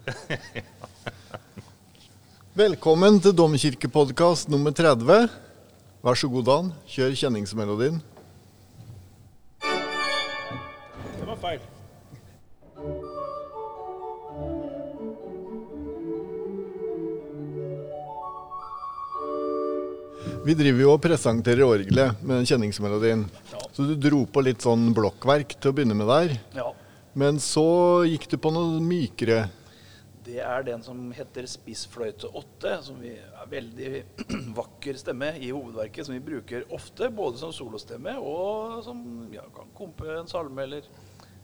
[2.60, 5.28] Velkommen til Domkirkepodkast nummer 30.
[6.00, 6.70] Vær så god, Dan.
[6.88, 8.00] Kjør kjenningsmelodien.
[9.60, 11.60] Det var feil.
[20.40, 23.26] Vi driver jo og presenterer orgelet med den kjenningsmelodien.
[23.52, 23.60] Ja.
[23.76, 26.38] Så du dro på litt sånn blokkverk til å begynne med der.
[26.56, 26.70] Ja.
[27.12, 29.50] Men så gikk du på noe mykere.
[30.30, 34.02] Det er den som heter spissfløyte 8, som vi er veldig
[34.60, 39.00] vakker stemme i hovedverket, som vi bruker ofte, både som solostemme og som
[39.34, 40.86] ja, kan kompe en salme eller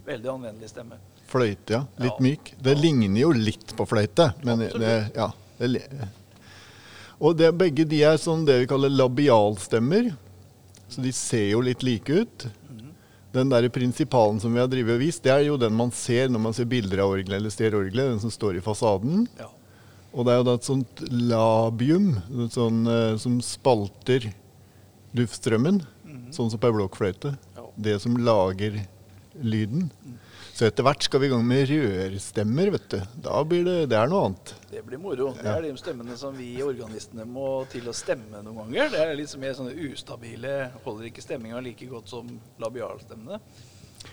[0.07, 1.01] veldig anvendelig stemme.
[1.27, 1.83] Fløyte, ja.
[1.99, 2.23] Litt Ja.
[2.29, 2.53] myk.
[2.63, 5.33] Det ligner jo litt på fløyte, men det, ja.
[5.59, 5.83] Det,
[7.19, 10.13] og det, begge de er sånn det vi kaller labialstemmer.
[10.87, 12.47] Så de ser jo litt like ut.
[13.37, 16.31] Den der prinsipalen som vi har drivet og vist, det er jo den man ser
[16.33, 19.27] når man ser bilder av orgelet eller ser orgelet, den som står i fasaden.
[19.39, 19.51] Ja.
[20.17, 24.31] Og det er jo da et sånt labium et sånt, uh, som spalter
[25.17, 25.83] luftstrømmen,
[26.35, 27.35] sånn som på ei blokkfløyte.
[27.57, 27.67] Ja.
[27.89, 28.81] Det som lager
[29.45, 29.91] lyden.
[30.57, 33.01] Så etter hvert skal vi i gang med rørstemmer, vet du.
[33.27, 34.53] Da blir det Det er noe annet.
[34.71, 35.35] Det blir moro.
[35.37, 38.89] Det er de stemmene som vi organistene må til å stemme noen ganger.
[38.95, 40.55] Det er litt mer sånne ustabile,
[40.87, 42.31] holder ikke stemminga like godt som
[42.63, 43.37] labialstemmene.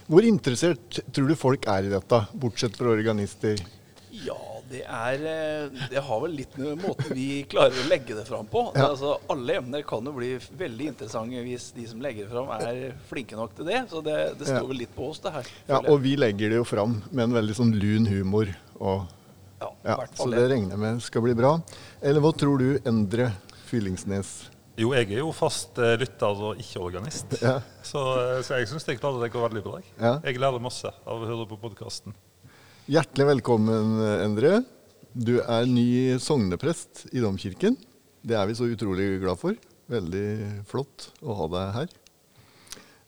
[0.09, 3.63] Hvor interessert tror du folk er i dette, bortsett fra organister?
[4.11, 4.35] Ja,
[4.73, 8.47] det er eh, Det har vel litt med måten vi klarer å legge det fram
[8.51, 8.65] på.
[8.75, 8.89] Ja.
[8.91, 12.95] Altså, alle emner kan jo bli veldig interessante hvis de som legger det fram, er
[13.09, 13.83] flinke nok til det.
[13.91, 14.69] Så det, det står Ja.
[14.71, 15.51] vel litt på oss, det her.
[15.69, 18.49] Ja, og vi legger det jo fram med en veldig sånn lun humor.
[18.79, 19.05] Og,
[19.61, 20.49] ja, i ja, hvert så fall det det.
[20.55, 21.53] regner jeg med skal bli bra.
[22.01, 23.29] Eller hva tror du, Endre
[23.69, 24.33] Fyllingsnes?
[24.73, 27.35] Jo, jeg er jo fast eh, lytter og ikke organist.
[27.45, 27.59] Ja.
[27.85, 29.79] Så, eh, så jeg syns klarer det går veldig bra.
[30.25, 32.15] Jeg lærer masse av å høre på podkasten.
[32.83, 34.57] Hjertelig velkommen, Endre.
[35.15, 37.77] Du er ny sogneprest i Domkirken.
[38.19, 39.55] Det er vi så utrolig glad for.
[39.87, 41.93] Veldig flott å ha deg her.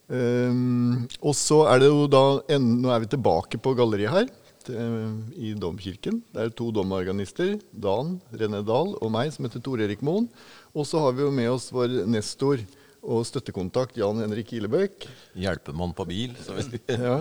[0.07, 2.21] Um, og så er det jo da
[2.55, 4.29] en, Nå er vi tilbake på galleriet her
[4.63, 6.21] til, i Domkirken.
[6.31, 10.29] Det er to domorganister, Dan René Dahl og meg, som heter Tor Erik Moen.
[10.71, 12.63] Og så har vi jo med oss vår nestor
[13.03, 15.09] og støttekontakt Jan Henrik Ilebøk.
[15.35, 16.39] Hjelpemann på bil.
[16.47, 16.55] Så
[16.87, 17.19] Ja,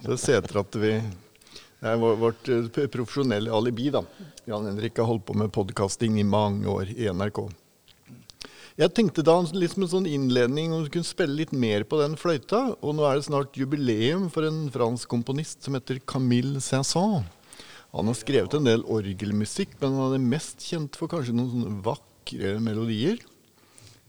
[0.00, 0.94] så seter at vi
[1.82, 4.04] Det er vårt eh, profesjonelle alibi, da.
[4.46, 7.40] Jan Henrik har holdt på med podkasting i mange år i NRK.
[8.78, 11.98] Jeg tenkte da litt som en sånn innledning om du kunne spille litt mer på
[11.98, 12.76] den fløyta.
[12.78, 17.26] Og nå er det snart jubileum for en fransk komponist som heter Camille Saint-Saëns.
[17.92, 21.80] Han har skrevet en del orgelmusikk, men han er mest kjent for kanskje noen sånne
[21.84, 23.18] vakre melodier.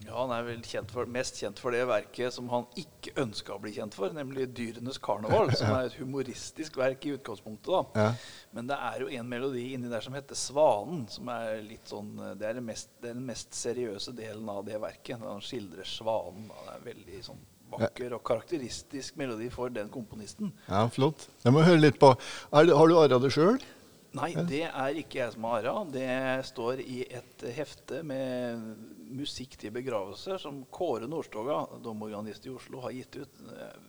[0.06, 3.56] Ja, Han er vel kjent for, mest kjent for det verket som han ikke ønska
[3.56, 7.72] å bli kjent for, nemlig 'Dyrenes karneval', som er et humoristisk verk i utgangspunktet.
[7.72, 7.84] da.
[7.96, 8.14] Ja.
[8.54, 12.14] Men det er jo en melodi inni der som heter 'Svanen', som er litt sånn
[12.38, 15.20] Det er den mest, den mest seriøse delen av det verket.
[15.20, 16.48] når Han skildrer svanen.
[16.48, 16.56] da.
[16.66, 17.40] Det er veldig sånn
[17.74, 20.52] vakker og karakteristisk melodi for den komponisten.
[20.68, 21.28] Ja, flott.
[21.44, 22.12] Jeg må høre litt på.
[22.54, 23.60] Er har du arra det sjøl?
[24.14, 25.86] Nei, det er ikke jeg som har arra.
[25.90, 26.10] Det
[26.46, 28.62] står i et hefte med
[29.14, 33.42] musikk til begravelser som Kåre Nordstoga, domorganist i Oslo, har gitt ut.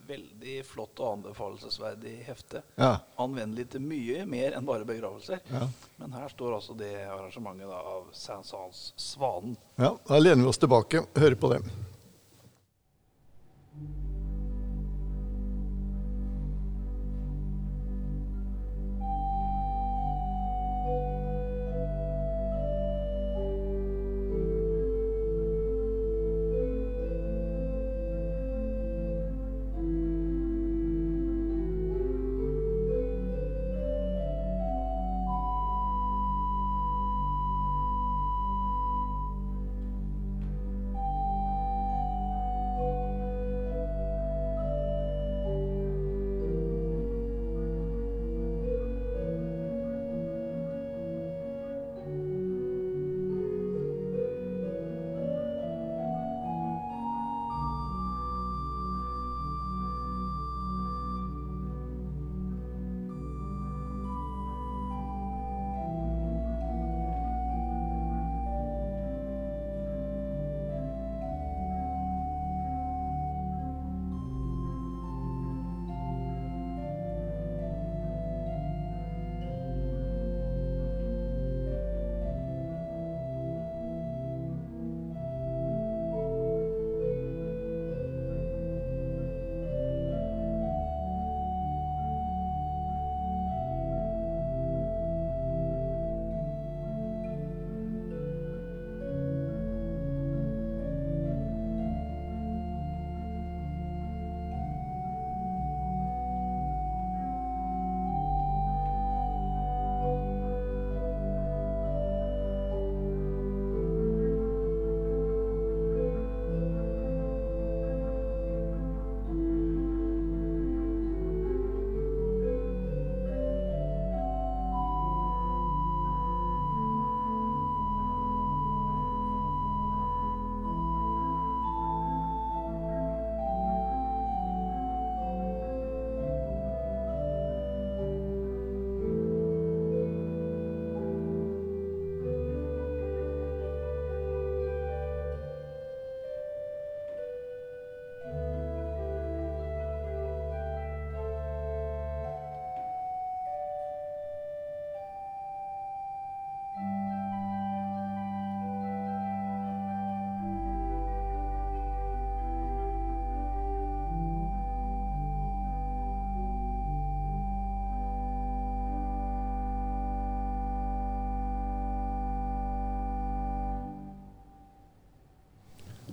[0.09, 2.63] Veldig flott og anbefalesverdig hefte.
[2.79, 2.95] Ja.
[3.21, 5.41] Anvendelig til mye mer enn bare begravelser.
[5.53, 5.67] Ja.
[6.01, 9.57] Men her står altså det arrangementet da, av Saint-Sans 'Svanen'.
[9.77, 11.05] Ja, da lener vi oss tilbake.
[11.15, 11.61] Hører på det.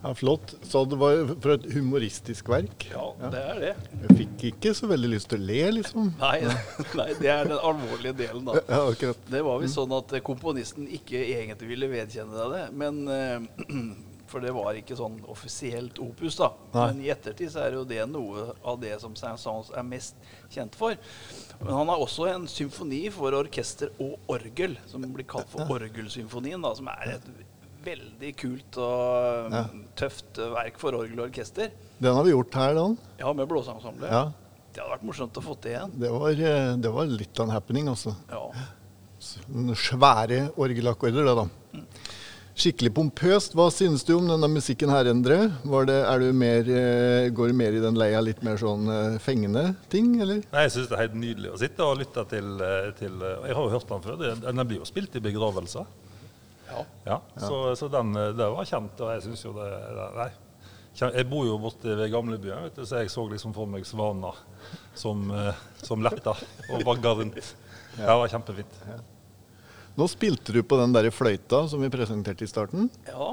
[0.02, 0.54] Ja, Flott.
[0.62, 2.88] Så det var for et humoristisk verk.
[2.90, 3.72] Ja, det er det.
[4.02, 6.08] Jeg fikk ikke så veldig lyst til å le, liksom.
[6.18, 6.36] Nei,
[6.98, 8.58] nei, det er den alvorlige delen, da.
[8.66, 9.20] Ja, akkurat.
[9.30, 12.64] Det var visst sånn at komponisten ikke egentlig ville vedkjenne deg det.
[12.82, 13.76] Men, eh,
[14.32, 16.50] for det var ikke sånn offisielt opus, da.
[16.72, 16.88] Nei.
[16.88, 20.18] Men i ettertid så er jo det noe av det som Saint-Saëns er mest
[20.50, 20.98] kjent for.
[21.60, 26.64] Men han har også en symfoni for orkester og orgel, som blir kalt for Orgelsymfonien,
[26.64, 27.32] da, som er et
[27.84, 29.64] veldig kult og Ja.
[29.96, 31.70] tøft verk for orgel og orkester.
[32.00, 32.98] Den har vi gjort her, den.
[33.18, 34.10] Ja, med blåseensemblet.
[34.10, 34.24] Ja.
[34.72, 35.90] Det hadde vært morsomt å få til igjen.
[36.00, 38.14] Det var, eh, det var litt av en happening, altså.
[38.30, 38.48] Ja.
[39.76, 41.82] Svære orgelakkorder, det, da.
[42.52, 43.54] Skikkelig pompøst.
[43.56, 45.38] Hva synes du om denne musikken her, Endre?
[45.64, 48.88] Var det, er du mer, eh, går du mer i den leia litt mer sånn
[48.92, 50.42] eh, fengende ting, eller?
[50.52, 52.58] Nei, Jeg synes det er helt nydelig å sitte og lytte til,
[52.98, 54.40] til Jeg har jo hørt den før.
[54.42, 55.86] Den blir jo spilt i begravelser.
[56.72, 56.84] Ja.
[57.06, 59.68] Ja, Så, så den eh, det var kjent, og jeg syns jo det
[60.16, 60.30] Nei.
[61.00, 64.36] Jeg bor jo borte ved gamlebyen, vet du, så jeg så liksom for meg svaner
[64.94, 66.34] som, eh, som letta
[66.68, 67.38] og vagga rundt.
[67.96, 68.76] Ja, det var kjempefint.
[69.96, 72.90] Nå spilte du på den der fløyta som vi presenterte i starten.
[73.08, 73.32] ja.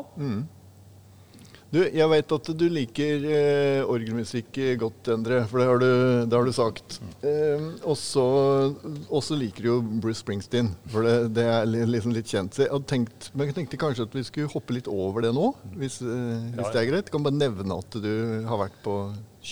[1.69, 5.89] Du, jeg vet at du liker eh, orgelmusikk godt, Endre, for det har du,
[6.25, 6.95] det har du sagt.
[7.21, 7.93] Eh, og
[9.21, 12.57] så liker du jo Bruce Springsteen, for det, det er liksom litt kjent.
[12.57, 15.51] Så jeg tenkt, men jeg tenkte kanskje at vi skulle hoppe litt over det nå,
[15.77, 17.13] hvis, eh, hvis Ja, det er greit.
[17.13, 18.09] Kan bare nevne at du
[18.49, 18.95] har vært på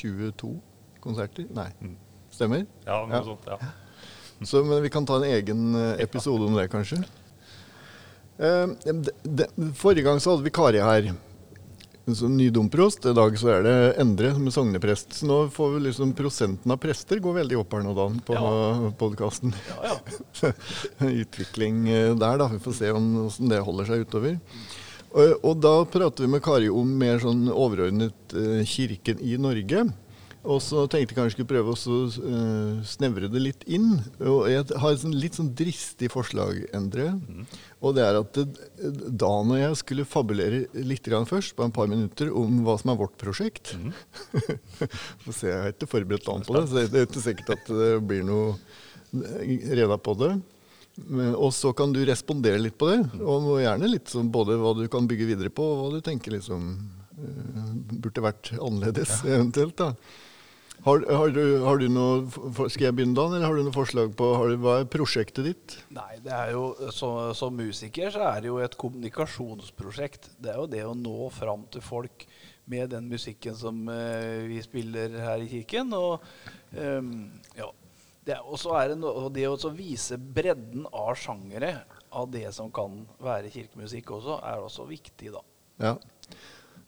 [0.02, 0.56] 22
[1.06, 1.46] konserter?
[1.54, 1.69] Nei,
[2.34, 2.66] stemmer?
[2.88, 3.24] Ja, noe Ja.
[3.30, 3.62] sånt, ja.
[4.46, 6.98] Så, men vi kan ta en egen eh, episode om det, kanskje.
[8.42, 9.48] Eh, de, de,
[9.78, 11.14] forrige gang så hadde vi Kari her.
[12.15, 13.04] Som nydomprost.
[13.09, 15.12] I dag så er det Endre som er sogneprest.
[15.19, 18.38] Så nå får vi liksom prosenten av prester går veldig opp her nå, Dan, på
[18.38, 18.92] Ja.
[18.95, 19.51] podkasten.
[19.68, 20.54] ja, ja.
[21.24, 22.48] Utvikling eh, der, da.
[22.56, 24.39] Vi får se om, hvordan det holder seg utover.
[25.18, 29.89] Og, og da prater vi med Kari om mer sånn overordnet eh, kirken i Norge.
[30.48, 33.98] Og så tenkte jeg kanskje skulle prøve å så, eh, snevre det litt inn.
[34.24, 37.18] Og jeg har et sånn, litt sånn dristig forslag, Endre.
[37.85, 38.45] Og det er at da
[39.21, 42.90] Dan og jeg skulle fabulere litt grann først, på en par minutter, om hva som
[42.94, 43.75] er vårt prosjekt.
[45.23, 47.69] Få se, jeg har ikke forberedt Dan på det, så det er ikke sikkert at
[47.69, 48.56] det blir noe
[49.78, 50.31] reda på det.
[51.06, 54.73] Men- Og så kan du respondere litt på det, og gjerne litt som både hva
[54.80, 56.71] du kan bygge videre på, og hva du tenker liksom
[57.18, 59.78] eh, burde vært annerledes eventuelt.
[59.78, 59.92] da.
[60.87, 62.21] Har, har, du, har du noe,
[62.71, 65.44] Skal jeg begynne, Dan, eller har du noe forslag på har du, hva er prosjektet
[65.49, 65.73] ditt?
[65.91, 70.29] Nei, det er jo, så, Som musiker så er det jo et kommunikasjonsprosjekt.
[70.39, 72.23] Det er jo det å nå fram til folk
[72.71, 75.91] med den musikken som uh, vi spiller her i kirken.
[75.97, 76.23] Og
[76.71, 77.11] um,
[77.57, 77.67] ja,
[78.27, 81.81] det er, også er det no, det å vise bredden av sjangere
[82.15, 85.44] av det som kan være kirkemusikk også, er også viktig, da.
[85.83, 85.97] Ja.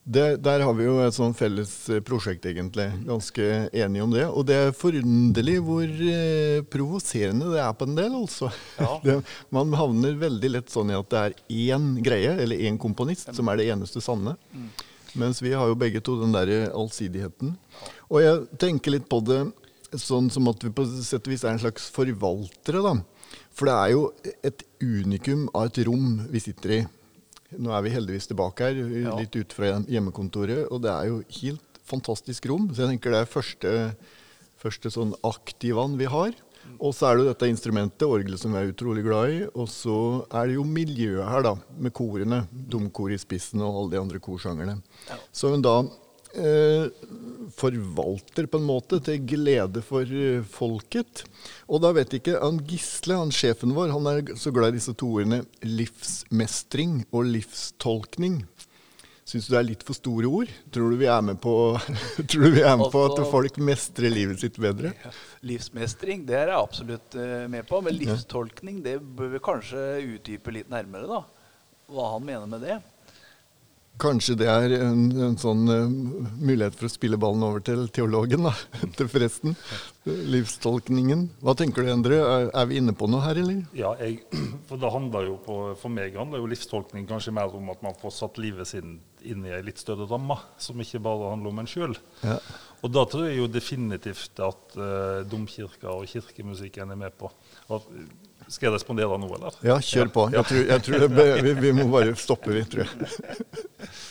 [0.10, 2.88] Det, der har vi jo et sånn felles eh, prosjekt, egentlig.
[3.06, 3.44] Ganske
[3.78, 4.24] enige om det.
[4.26, 8.50] Og det er forunderlig hvor eh, provoserende det er på en del, altså.
[8.80, 8.96] Ja.
[9.06, 9.20] Det,
[9.54, 11.38] man havner veldig lett sånn i at det er
[11.70, 14.34] én greie, eller én komponist, som er det eneste sanne.
[15.14, 17.54] Mens vi har jo begge to den der allsidigheten.
[18.10, 19.44] Og jeg tenker litt på det
[19.94, 22.98] sånn som at vi på sett og vis er en slags forvaltere, da.
[23.54, 24.08] For det er jo
[24.42, 26.86] et unikum av et rom vi sitter i.
[27.58, 28.78] Nå er vi heldigvis tilbake her,
[29.18, 32.68] litt ut fra hjemmekontoret, og det er jo helt fantastisk rom.
[32.70, 33.74] Så jeg tenker det er første,
[34.62, 36.38] første sånn aktivan vi har.
[36.78, 39.40] Og så er det jo dette instrumentet, orgelet, som vi er utrolig glad i.
[39.50, 39.96] Og så
[40.30, 42.44] er det jo miljøet her, da, med korene.
[42.52, 44.78] Domkor i spissen og alle de andre korsangerne.
[45.34, 45.80] Så hun da
[46.38, 46.86] eh,
[47.60, 51.26] forvalter på en måte til glede for eh, folket.
[51.68, 54.80] Og da vet jeg ikke han Gisle, han sjefen vår, han er så glad i
[54.80, 58.42] disse to ordene livsmestring og livstolkning.
[59.30, 60.52] Syns du det er litt for store ord?
[60.74, 61.54] Tror du vi er med på,
[62.32, 64.96] tror du vi er med på at folk mestrer livet sitt bedre?
[65.46, 69.84] Livsmestring det er jeg absolutt eh, med på, men livstolkning det bør vi kanskje
[70.16, 71.06] utdype litt nærmere.
[71.06, 71.22] da.
[71.94, 72.80] Hva han mener med det.
[74.00, 75.90] Kanskje det er en, en sånn uh,
[76.40, 78.54] mulighet for å spille ballen over til teologen, da.
[78.98, 79.58] til forresten.
[80.06, 81.26] Livstolkningen.
[81.44, 82.22] Hva tenker du, Endre?
[82.24, 83.60] Er, er vi inne på noe her, eller?
[83.78, 84.22] Ja, jeg,
[84.70, 87.98] for det handler jo på, For meg handler jo livstolkning kanskje mer om at man
[88.00, 88.88] får satt livet sitt
[89.28, 91.98] inn i ei litt større ramme, som ikke bare handler om en sjøl.
[92.24, 92.40] Ja.
[92.80, 97.32] Og da tror jeg jo definitivt at uh, domkirka og kirkemusikken er med på.
[97.76, 97.92] Og,
[98.50, 99.58] skal jeg respondere nå, eller?
[99.66, 100.28] Ja, kjør på.
[100.34, 103.12] Jeg tror, jeg tror det, vi, vi må bare stoppe, vi, tror jeg.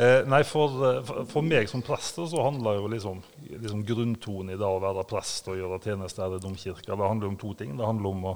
[0.00, 3.18] Eh, nei, for, eh, for, for meg som prest så handler jo liksom,
[3.50, 6.94] liksom grunntonen i det å være prest og gjøre tjeneste her i domkirka.
[6.94, 7.74] Det handler om to ting.
[7.76, 8.32] Det handler om å,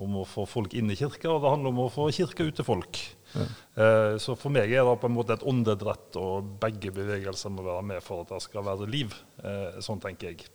[0.00, 2.56] om å få folk inn i kirka, og det handler om å få kirka ut
[2.56, 3.02] til folk.
[3.36, 7.66] Eh, så for meg er det på en måte et åndedrett, og begge bevegelser må
[7.66, 9.12] være med for at det skal være liv.
[9.42, 10.48] Eh, sånn tenker jeg.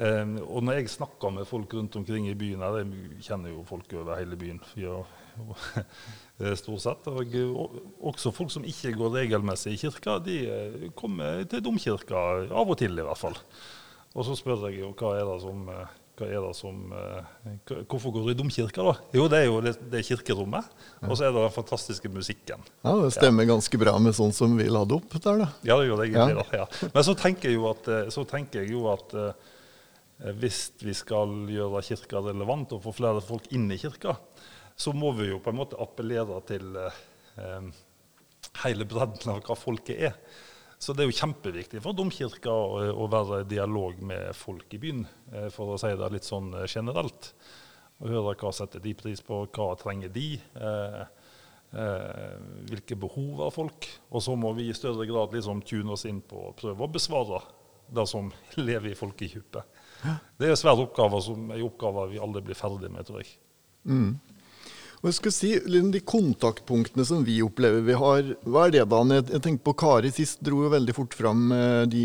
[0.00, 3.64] Eh, og når jeg snakker med folk rundt omkring i byen her, jeg kjenner jo
[3.68, 5.02] folk over hele byen ja,
[6.62, 7.78] stort sett, og, og
[8.12, 12.78] også folk som ikke går regelmessig i kirka, de eh, kommer til domkirka av og
[12.80, 13.36] til i hvert fall.
[14.12, 18.12] Og så spør jeg jo hva er det som eh, er det som, eh, hvorfor
[18.12, 18.92] går du i domkirka, da?
[19.16, 20.68] Jo, det er jo det, det er kirkerommet.
[21.02, 22.62] Og så er det den fantastiske musikken.
[22.84, 23.52] Ja, Det stemmer ja.
[23.54, 25.48] ganske bra med sånn som vi la det opp der, da.
[25.66, 26.36] Ja, det gjør det egentlig.
[26.36, 26.44] Ja.
[26.44, 26.90] da, ja.
[26.94, 29.50] Men så tenker jeg jo at, så tenker jeg jo at eh,
[30.38, 34.14] hvis vi skal gjøre kirka relevant og få flere folk inn i kirka,
[34.76, 37.68] så må vi jo på en måte appellere til eh,
[38.64, 40.16] hele bredden av hva folket er.
[40.82, 45.04] Så det er jo kjempeviktig for domkirka å, være i dialog med folk i byen,
[45.30, 47.32] eh, for å si det litt sånn eh, generelt.
[48.02, 51.02] Og høre hva setter de pris på, hva trenger de, eh,
[51.78, 52.32] eh,
[52.70, 53.86] hvilke behov har folk.
[54.10, 56.90] Og så må vi i større grad liksom tune oss inn på å prøve å
[56.90, 57.44] besvare
[57.92, 59.81] det som lever i folkedypet.
[60.38, 63.34] Det er svære oppgaver som er oppgaver vi aldri blir ferdig med, tror jeg.
[63.86, 64.12] Mm.
[65.02, 65.48] Og jeg skal si,
[65.90, 69.00] De kontaktpunktene som vi opplever vi har, hva er det da?
[69.18, 72.04] Jeg tenker på Kari sist dro jo veldig fort fram eh, de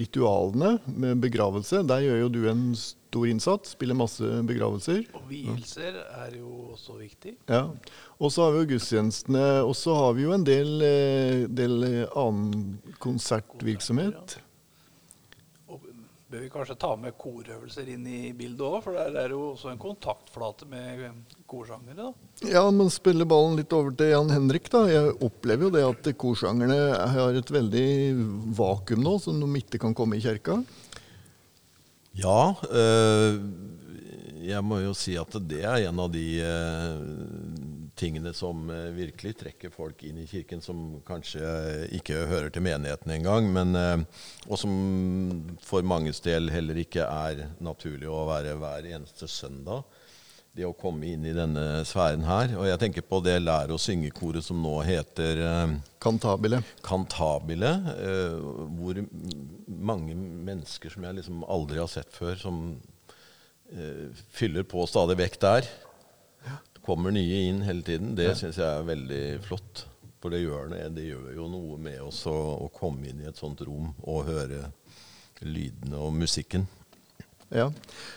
[0.00, 1.84] ritualene med begravelse.
[1.86, 5.04] Der gjør jo du en stor innsats, spiller masse begravelser.
[5.14, 7.36] Og vielser er jo også viktig.
[7.46, 7.68] Ja.
[8.18, 9.46] Og så har vi jo gudstjenestene.
[9.62, 11.78] Og så har vi jo en del, eh, del
[12.10, 14.40] annen konsertvirksomhet
[16.26, 19.52] bør vi kanskje ta med korøvelser inn i bildet òg, for der er det jo
[19.52, 21.04] også en kontaktflate med
[21.46, 22.08] korsangere.
[22.08, 22.48] da.
[22.50, 24.82] Ja, men spiller ballen litt over til Jan Henrik, da.
[24.90, 26.80] Jeg opplever jo det at korsangerne
[27.14, 27.86] har et veldig
[28.58, 30.58] vakuum nå, som de ikke kan komme i kirka.
[32.16, 32.56] Ja.
[32.74, 33.38] Øh,
[34.46, 37.65] jeg må jo si at det er en av de øh,
[37.96, 41.42] tingene som eh, virkelig trekker folk inn i kirken, som kanskje
[41.96, 44.74] ikke hører til menigheten engang, men eh, og som
[45.64, 49.86] for manges del heller ikke er naturlig å være hver eneste søndag.
[50.56, 52.54] Det å komme inn i denne sfæren her.
[52.56, 56.62] Og jeg tenker på det Lær og synge-koret som nå heter eh, Kantabile.
[56.84, 57.74] Kantabile.
[58.78, 59.02] hvor
[59.68, 62.68] mange mennesker som jeg liksom aldri har sett før, som
[64.30, 65.68] fyller på stadig vekk der
[66.86, 68.14] kommer nye inn hele tiden.
[68.18, 68.38] Det ja.
[68.38, 69.84] syns jeg er veldig flott.
[70.22, 73.28] For det gjør, det, det gjør jo noe med oss å, å, komme inn i
[73.28, 74.70] et sånt rom og høre
[75.44, 76.64] lydene og musikken.
[77.52, 77.68] Ja.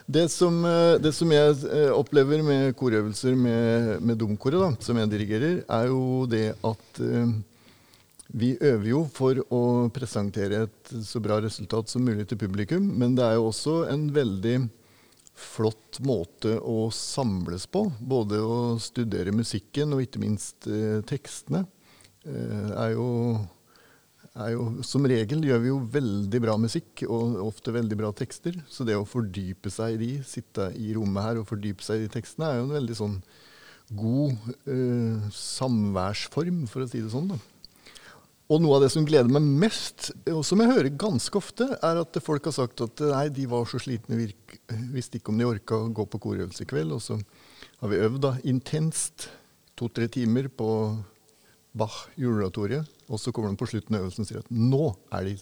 [0.08, 5.12] Det som, eh, det som jeg eh, opplever med korøvelser med, med domkoret, som jeg
[5.12, 7.36] dirigerer, er jo det at uh,
[8.30, 9.62] vi øver jo for å
[9.94, 14.10] presentere et så bra resultat som mulig til publikum, men det er jo også en
[14.16, 14.58] veldig
[15.40, 17.86] flott måte å samles på.
[18.00, 21.64] Både å studere musikken og ikke minst eh, tekstene.
[22.28, 23.08] Eh, er, jo,
[24.36, 28.60] er jo, Som regel gjør vi jo veldig bra musikk og ofte veldig bra tekster.
[28.70, 32.12] Så det å fordype seg i de, sitte i rommet her og fordype seg i
[32.12, 33.22] tekstene, er jo en veldig sånn
[34.00, 34.36] god
[34.70, 37.32] eh, samværsform, for å si det sånn.
[37.34, 37.40] da.
[38.50, 42.00] Og noe av det som gleder meg mest, og som jeg hører ganske ofte, er
[42.02, 44.56] at folk har sagt at nei, de var så slitne, virk,
[44.90, 46.96] visste ikke om de orka å gå på korøvelse i kveld.
[46.96, 47.20] Og så
[47.84, 49.30] har vi øvd da, intenst
[49.78, 50.72] to-tre timer på
[51.78, 52.90] Bach juleoratoriet.
[53.14, 55.36] Og så kommer de på slutten av øvelsen og sier at nå er de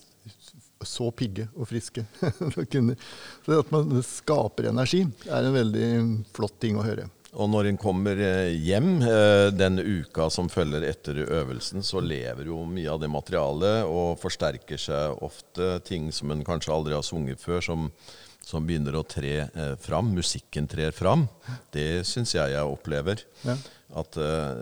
[0.85, 2.03] så pigge og friske.
[2.53, 5.87] så det at man skaper energi, er en veldig
[6.35, 7.07] flott ting å høre.
[7.35, 12.47] Og når en kommer eh, hjem eh, den uka som følger etter øvelsen, så lever
[12.47, 17.03] jo mye av det materialet og forsterker seg ofte ting som en kanskje aldri har
[17.03, 17.89] sunget før, som,
[18.39, 20.13] som begynner å tre eh, fram.
[20.15, 21.27] Musikken trer fram.
[21.75, 23.25] Det syns jeg jeg opplever.
[23.43, 23.57] Ja.
[23.97, 24.17] At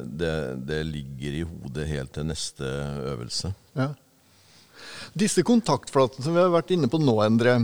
[0.05, 0.33] det,
[0.69, 2.67] det, ligger i hodet helt til neste
[3.09, 3.49] øvelse.
[3.73, 3.87] Ja.
[5.17, 7.55] Disse kontaktflatene som vi har vært inne på nå, Endre,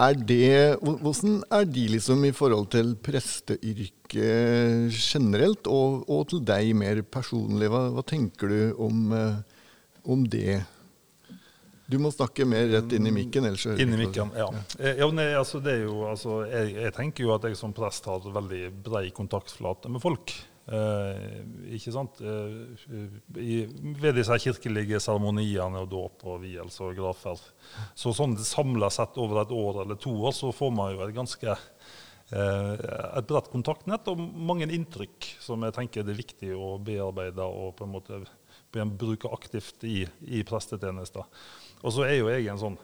[0.00, 6.74] er det, hvordan er de liksom i forhold til presteyrket generelt, og, og, til deg
[6.76, 7.68] mer personlig?
[7.70, 9.36] Hva, hva tenker du om, eh,
[10.04, 10.64] om, det?
[11.86, 13.46] Du må snakke mer rett inn i mikken.
[13.46, 14.48] ellers Inn i mikken, ja.
[14.80, 14.96] ja.
[14.98, 18.64] ja nei, altså, jo, altså, jeg, jeg, tenker jo at jeg som prest har veldig
[18.86, 20.34] brei kontaktflate med folk.
[20.64, 21.42] Eh,
[21.76, 22.20] ikke sant?
[22.24, 23.02] Eh,
[23.36, 23.56] i,
[24.00, 27.42] ved disse kirkelige seremoniene og dåp og vielse og grafer.
[27.98, 31.12] Så sånn samla sett over et år eller to år, så får man jo et
[31.16, 36.74] ganske eh, et bredt kontaktnett og mange inntrykk som jeg tenker det er viktig å
[36.80, 38.24] bearbeide og på en måte
[38.72, 41.28] bruke aktivt i, i prestetjenester.
[41.84, 42.80] Og så er jo jeg en sånn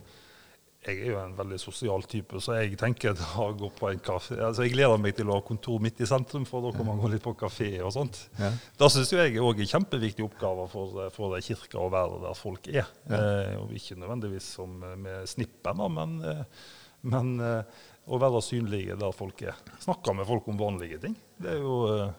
[0.80, 4.38] jeg er jo en veldig sosial type, så jeg tenker å gå på en kafé
[4.40, 7.02] altså Jeg gleder meg til å ha kontor midt i sentrum, for da kan man
[7.02, 8.22] gå litt på kafé og sånt.
[8.40, 8.48] Ja.
[8.80, 12.38] Da syns jeg òg er en kjempeviktig oppgave for, for ei kirka å være der
[12.38, 12.88] folk er.
[13.12, 16.72] Eh, og ikke nødvendigvis som med snippen, men, eh,
[17.12, 19.60] men eh, å være synlige der folk er.
[19.84, 21.18] Snakke med folk om vanlige ting.
[21.36, 22.16] Det er jo eh,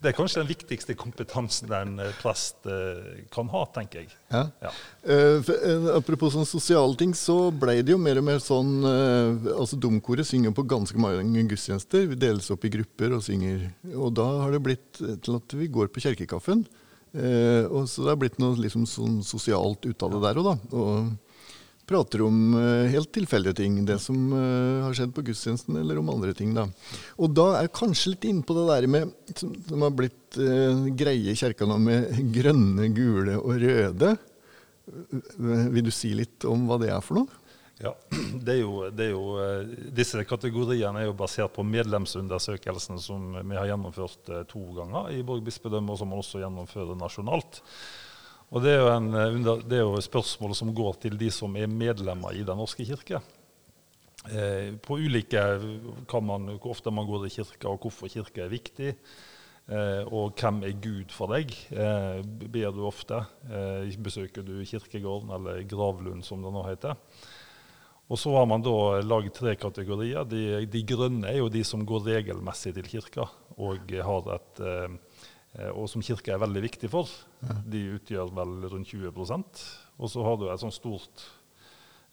[0.00, 4.14] det er kanskje den viktigste kompetansen en eh, prest eh, kan ha, tenker jeg.
[4.32, 4.46] Ja.
[4.64, 4.72] Ja.
[5.04, 9.76] Uh, apropos sånne sosiale ting, så ble det jo mer og mer sånn uh, altså
[9.80, 12.08] Domkoret synger på ganske mange gudstjenester.
[12.14, 13.66] Vi deles opp i grupper og synger.
[13.92, 16.64] Og da har det blitt til at vi går på kjerkekaffen.
[17.12, 20.48] Uh, og så det har blitt noe liksom sånn sosialt ut av det der òg,
[20.48, 20.80] da.
[20.80, 21.29] Og
[21.90, 23.80] prater om eh, helt tilfeldige ting.
[23.86, 26.54] Det som eh, har skjedd på gudstjenesten, eller om andre ting.
[26.54, 26.68] da.
[27.18, 30.38] Og da er jeg kanskje litt inne på det der med, som, som har blitt
[30.38, 34.14] eh, greie i kirka nå, med grønne, gule og røde.
[35.70, 37.40] Vil du si litt om hva det er for noe?
[37.80, 37.94] Ja,
[38.44, 43.32] det er jo, det er jo, eh, Disse kategoriene er jo basert på medlemsundersøkelsen som
[43.40, 47.62] vi har gjennomført to ganger i Borg bispedømme, og som man også gjennomfører nasjonalt.
[48.50, 51.54] Og det er, jo en, eh, det er jo spørsmål som går til de som
[51.56, 53.20] er medlemmer i Den norske kirke.
[54.26, 55.42] Eh, på ulike
[56.10, 58.96] kan man, Hvor ofte man går i kirka, og hvorfor kirka er viktig.
[59.70, 61.54] Eh, og hvem er Gud for deg?
[61.70, 63.22] Ber du ofte?
[64.02, 66.96] Besøker du kirkegården, eller Gravlund, som det nå heter?
[68.10, 70.24] Og så har man da laget tre kategorier.
[70.26, 74.62] De, de grønne er jo de som går regelmessig til kirka, og, har et,
[75.74, 77.10] og som kirka er veldig viktig for.
[77.66, 79.62] De utgjør vel rundt 20%
[79.98, 81.24] Og så har du et sånt stort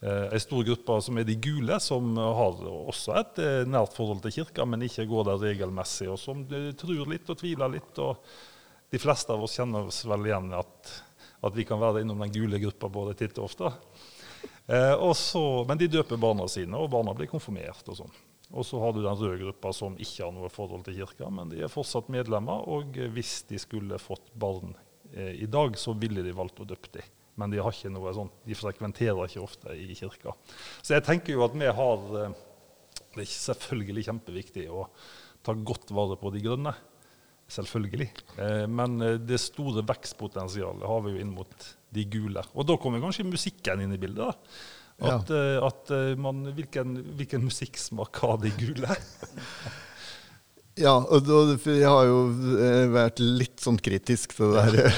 [0.01, 4.23] eh, en stor gruppe som er de gule, som har også et eh, nært forhold
[4.25, 8.01] til kirka, men ikke går der regelmessig, og som eh, tror litt og tviler litt.
[8.01, 8.25] og
[8.89, 10.93] De fleste av oss kjenner oss vel igjen at,
[11.45, 13.73] at vi kan være innom den gule gruppa både titt og ofte.
[14.67, 17.85] Eh, og så, men de døper barna sine, og barna blir konfirmert.
[17.87, 18.17] Og sånn.
[18.55, 21.51] Og så har du den røde gruppa som ikke har noe forhold til kirka, men
[21.51, 22.63] de er fortsatt medlemmer.
[22.71, 24.73] Og hvis de skulle fått barn
[25.11, 27.13] eh, i dag, så ville de valgt å døpe dem.
[27.37, 30.33] Men de har ikke noe sånn, de frekventerer ikke ofte i kirka.
[30.81, 32.43] Så jeg tenker jo at vi har eh,
[33.17, 34.87] Det er selvfølgelig kjempeviktig å
[35.45, 36.73] ta godt vare på de grønne.
[37.51, 38.09] Selvfølgelig.
[38.41, 42.43] Eh, men eh, det store vekstpotensialet har vi jo inn mot de gule.
[42.55, 44.27] Og da kommer kanskje musikken inn i bildet.
[44.27, 44.33] da.
[44.97, 48.95] At, eh, at eh, man, hvilken, hvilken musikksmak har de gule?
[50.77, 52.17] Ja, og og, for jeg har jo
[52.61, 54.91] eh, vært litt sånn kritisk til det der.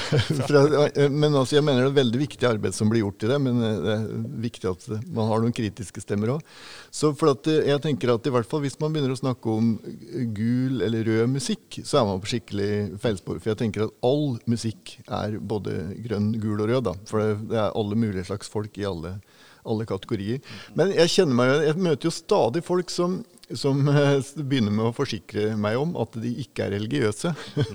[0.90, 3.38] Eh, men altså, jeg mener det er veldig viktig arbeid som blir gjort i det,
[3.40, 4.04] men eh, det er
[4.44, 6.52] viktig at eh, man har noen kritiske stemmer òg.
[6.92, 9.54] Så for at eh, jeg tenker at i hvert fall hvis man begynner å snakke
[9.54, 13.40] om eh, gul eller rød musikk, så er man på skikkelig feilspor.
[13.40, 16.90] For jeg tenker at all musikk er både grønn, gul og rød.
[16.90, 16.96] da.
[17.08, 19.16] For det, det er alle mulige slags folk i alle,
[19.64, 20.40] alle kategorier.
[20.78, 23.20] Men jeg kjenner meg, jo- jeg møter jo stadig folk som
[23.50, 27.32] som eh, begynner med å forsikre meg om at de ikke er religiøse.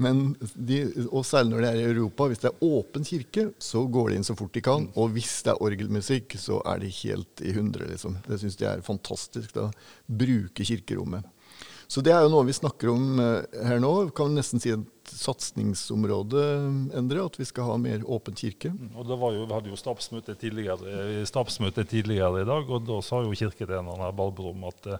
[0.00, 0.22] Men
[0.56, 0.78] de,
[1.10, 4.16] og særlig når det er i Europa, hvis det er åpen kirke, så går de
[4.16, 4.86] inn så fort de kan.
[4.96, 7.90] Og hvis det er orgelmusikk, så er de helt i hundre.
[7.92, 8.16] Liksom.
[8.24, 9.52] Det syns de er fantastisk.
[9.58, 9.68] da,
[10.08, 11.28] Bruke kirkerommet.
[11.92, 13.92] Så det er jo noe vi snakker om eh, her nå.
[14.16, 16.42] Kan nesten si et satsingsområde,
[16.98, 17.24] Endre.
[17.26, 18.72] At vi skal ha mer åpen kirke.
[18.96, 22.86] Og det var jo, Vi hadde jo stabsmøte tidligere, eh, stabsmøte tidligere i dag, og
[22.86, 24.98] da sa jo kirketjeneren Barbro at eh,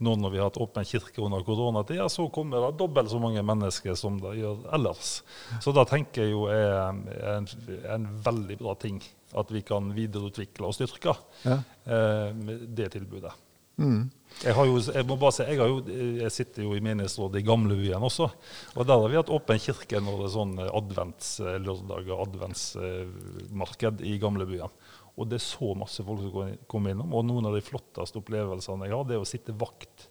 [0.00, 3.42] nå når vi har hatt åpen kirke under koronatida, så kommer det dobbelt så mange
[3.42, 5.22] mennesker som det gjør ellers.
[5.60, 6.92] Så det tenker jeg jo er
[7.34, 7.48] en,
[7.90, 9.00] en veldig bra ting
[9.36, 11.58] at vi kan videreutvikle og styrke Ja.
[11.84, 12.32] eh,
[12.78, 13.34] det tilbudet.
[13.78, 14.10] Mm.
[14.44, 15.80] Jeg, har jo, jeg må bare si, jeg, jo,
[16.20, 18.28] jeg sitter jo i menighetsrådet i gamlebyen også.
[18.76, 24.14] Og der har vi hatt åpen kirke når det er sånn adventslørdag og adventsmarked i
[24.22, 24.76] gamlebyen.
[25.18, 27.16] Og det er så masse folk som kommer innom.
[27.18, 30.06] Og noen av de flotteste opplevelsene jeg har, det er å sitte vakt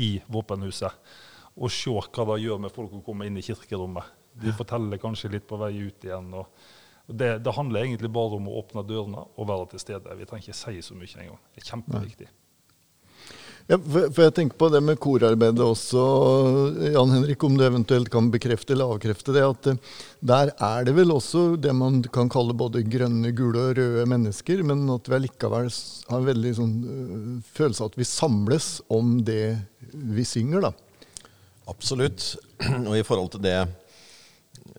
[0.00, 1.12] i våpenhuset
[1.58, 4.06] og se hva det gjør med folk som kommer inn i kirkerommet.
[4.38, 6.30] De forteller kanskje litt på vei ut igjen.
[6.38, 6.46] og
[7.08, 10.16] det, det handler egentlig bare om å åpne dørene og være til stede.
[10.18, 11.40] Vi trenger ikke si så mye engang.
[11.54, 12.28] Det er kjempeviktig.
[13.68, 16.02] Ja, for, for jeg tenker på det med korarbeidet også,
[16.88, 19.42] Jan Henrik, om du eventuelt kan bekrefte eller avkrefte det.
[19.44, 23.74] at eh, Der er det vel også det man kan kalle både grønne, gule og
[23.76, 27.26] røde mennesker, men at vi allikevel har en veldig sånn øh,
[27.58, 29.58] følelse av at vi samles om det
[30.16, 30.72] vi synger, da.
[31.68, 32.30] Absolutt.
[32.88, 33.58] Og i forhold til det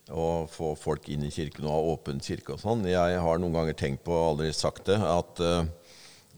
[0.09, 3.53] å få folk inn i kirken og ha åpen kirke og sånn Jeg har noen
[3.53, 5.61] ganger tenkt på, og aldri sagt det, at uh,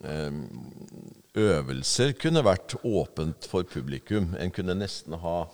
[0.04, 0.42] eh,
[1.38, 4.34] øvelser kunne vært åpent for publikum.
[4.40, 5.46] En kunne nesten ha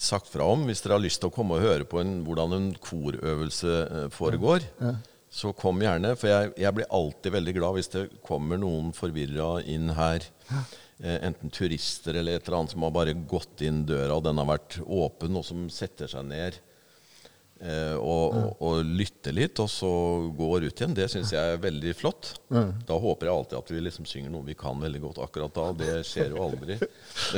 [0.00, 2.56] sagt fra om hvis dere har lyst til å komme og høre på en, hvordan
[2.56, 4.64] en korøvelse eh, foregår.
[5.36, 6.14] så kom gjerne.
[6.16, 10.24] For jeg, jeg blir alltid veldig glad hvis det kommer noen forvirra inn her.
[10.50, 10.62] Ja.
[11.26, 14.46] enten turister eller et eller annet som har bare gått inn døra, og den har
[14.48, 16.75] vært åpen, og som setter seg ned eh,
[17.56, 19.88] og, og, og lytter litt, og så
[20.36, 20.94] går ut igjen.
[20.96, 22.34] Det syns jeg er veldig flott.
[22.48, 25.66] Da håper jeg alltid at vi liksom synger noe vi kan veldig godt akkurat da.
[25.80, 26.76] Det skjer jo aldri.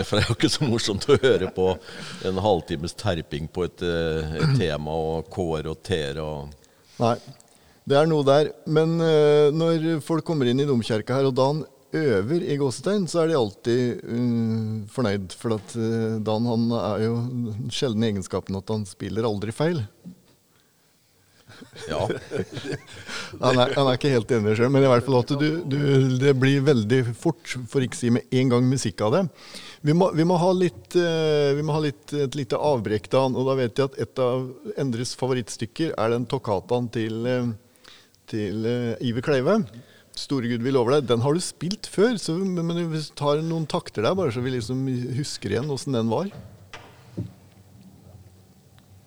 [0.02, 1.70] For det er jo ikke så morsomt å høre på
[2.28, 6.54] en halvtimes terping på et, eh, et tema og kår og ter og
[6.98, 7.14] Nei,
[7.86, 8.50] det er noe der.
[8.66, 11.62] Men eh, når folk kommer inn i domkirka her, og Dan
[11.96, 15.32] øver i gåsetegn, så er de alltid uh, fornøyd.
[15.38, 19.84] For at uh, Dan han er jo den sjeldne egenskapen at han spiller aldri feil.
[21.88, 22.04] Ja.
[23.42, 25.78] Han er, han er ikke helt enig sjøl, men i hvert fall at du, du,
[26.20, 29.22] det blir veldig fort, for ikke å si med en gang, musikk av det.
[29.86, 33.36] Vi må, vi må ha, litt, uh, vi må ha litt, et lite avbrekk, Dan.
[33.38, 34.46] Og da vet jeg at et av
[34.80, 37.28] Endres favorittstykker er den tokkataen til,
[38.30, 38.70] til
[39.10, 39.60] Iver Kleive.
[40.18, 41.08] 'Store Gud, vi lover deg'.
[41.12, 44.42] Den har du spilt før, så, men men du tar noen takter der, bare så
[44.44, 44.84] vi liksom
[45.16, 46.30] husker igjen åssen den var.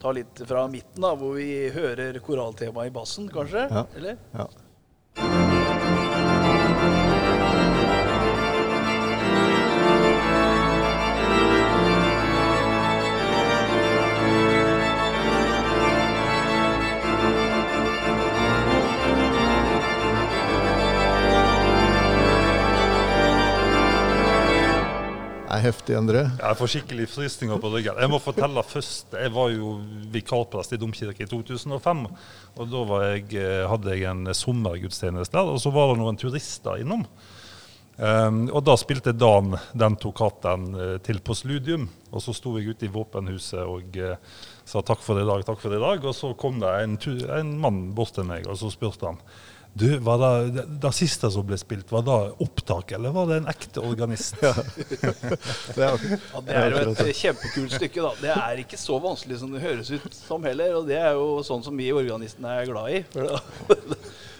[0.01, 3.67] Ta litt fra midten, da, hvor vi hører koraltemaet i bassen, kanskje?
[3.69, 3.85] Ja.
[3.99, 4.17] Eller?
[4.33, 5.40] Ja.
[25.51, 26.21] Er heftig, Endre.
[26.39, 27.97] Jeg får skikkelig frysninger på ryggen.
[27.99, 29.17] Jeg må fortelle først.
[29.19, 29.73] Jeg var jo
[30.13, 32.05] vikarprest i Domkirke i 2005.
[32.55, 36.79] og Da jeg, eh, hadde jeg en sommergudstjeneste der, og så var det noen turister
[36.79, 37.03] innom.
[37.97, 41.89] Um, og Da spilte Dan den tokaten uh, til på Sludium.
[42.11, 44.15] Og så sto jeg ute i våpenhuset og uh,
[44.63, 46.05] sa takk for i dag, takk for i dag.
[46.05, 49.19] Og så kom det en, en mann bort til meg og så spurte han
[49.73, 53.37] du, var det, det, det siste som ble spilt, var det opptak, eller var det
[53.41, 54.35] en ekte organist?
[54.41, 58.11] Det er, Ja, det er jo et kjempekult stykke, da.
[58.21, 60.75] Det er ikke så vanskelig som det høres ut som heller.
[60.81, 63.03] Og det er jo sånn som vi organistene er glad i.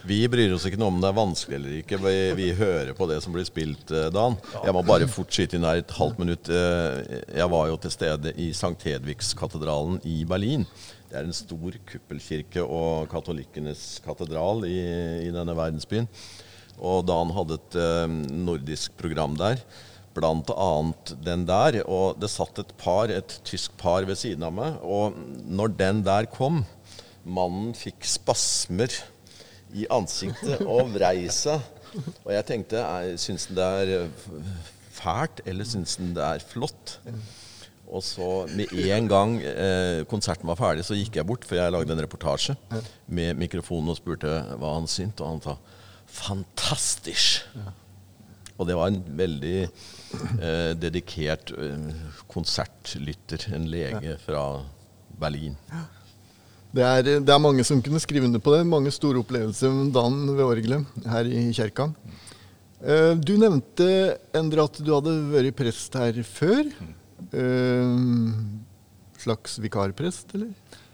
[0.01, 1.99] Vi bryr oss ikke noe om det er vanskelig eller ikke.
[2.01, 4.33] Vi, vi hører på det som blir spilt, eh, Dan.
[4.65, 6.49] Jeg må bare fortsette inn her et halvt minutt.
[6.49, 10.65] Eh, Jeg var jo til stede i Sankt Hedvigskatedralen i Berlin.
[11.11, 14.77] Det er en stor kuppelkirke og katolikkenes katedral i,
[15.27, 16.07] i denne verdensbyen.
[16.79, 18.13] Og Dan hadde et eh,
[18.47, 19.59] nordisk program der.
[20.15, 21.81] Annet den der.
[21.83, 24.79] Og det satt et par, et tysk par ved siden av meg.
[24.87, 25.19] Og
[25.51, 26.63] når den der kom,
[27.27, 28.95] mannen fikk spasmer
[29.75, 31.59] i ansiktet og vrei seg.
[32.23, 32.87] Og jeg tenkte,
[33.19, 34.59] syns han det er eh,
[34.95, 37.01] fælt, eller syns han det er flott?
[37.91, 41.73] Og så med en gang eh, konserten var ferdig, så gikk jeg bort, for jeg
[41.75, 42.55] lagde en reportasje
[43.11, 45.57] med mikrofonen og spurte hva han syntes, og han sa
[46.11, 47.43] 'fantastisk'.
[48.59, 51.91] Og det var en veldig eh, dedikert eh,
[52.31, 54.61] konsertlytter, en lege fra
[55.19, 55.55] Berlin.
[56.71, 58.63] Det er, det er mange som kunne skrive under på det.
[58.67, 61.89] Mange store opplevelser med Dan ved orgelet her i kjerka.
[62.79, 66.69] Eh, Du nevnte, Endre, at du hadde vært prest her før.
[67.31, 67.93] Eh,
[69.21, 70.53] slags vikarprest, eller?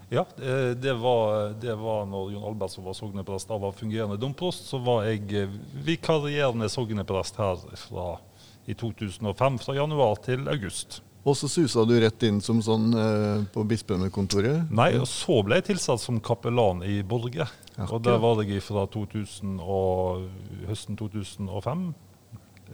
[0.10, 4.70] Ja, eh, det var, det var når Jon Albertsen var sogneprest og var fungerende domprost.
[4.70, 8.14] Så var jeg eh, vikarierende sogneprest her fra,
[8.66, 11.02] i 2005, fra januar til august.
[11.28, 14.70] Og så susa du rett inn som sånn eh, på bispemøtekontoret.
[14.72, 17.50] Nei, og så ble jeg tilsatt som kapellan i Borge.
[17.90, 20.30] Og der var jeg fra 2000 og,
[20.70, 21.84] høsten 2005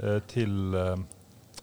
[0.03, 1.01] eh, til eh,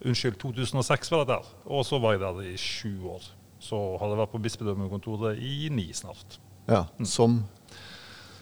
[0.00, 1.48] Unnskyld, 2006 var jeg der.
[1.68, 3.30] Og så var jeg der i sju år.
[3.60, 6.38] Så hadde jeg vært på bispedømmekontoret i ni snart.
[6.70, 7.42] Ja, som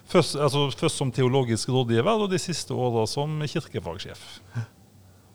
[0.08, 4.22] Først, altså, først som teologisk rådgiver, og de siste åra som kirkefagsjef.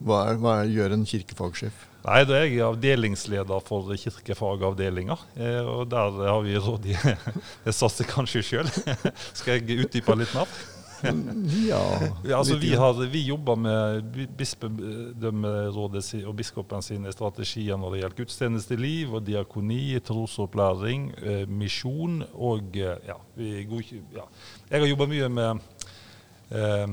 [0.04, 1.84] Hva, er, hva er, gjør en kirkefagsjef?
[2.04, 5.20] Nei, da er jeg avdelingsleder for kirkefagavdelinga.
[5.38, 7.22] Eh, og der har vi rådgiver
[7.68, 8.72] Det satser kanskje sjøl.
[9.38, 10.58] Skal jeg utdype litt mer?
[11.04, 11.80] Ja,
[12.24, 14.04] Ja, altså, vi, har, vi jobber med
[14.38, 22.78] bispedømmerådet og biskopen sine strategier når det gjelder gudstjenesteliv og diakoni, trosopplæring, eh, misjon og
[22.80, 24.26] eh, ja, vi godkj- ja.
[24.70, 25.60] Jeg har jobba mye med
[26.52, 26.88] eh,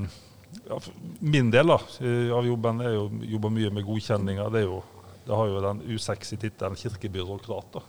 [1.23, 3.05] Min del da, eh, av jobben er jo
[3.37, 4.49] jobba mye med godkjenninger.
[4.51, 4.81] Det, er jo,
[5.29, 7.68] det har jo den usexy tittelen kirkebyråkrat.
[7.77, 7.83] da.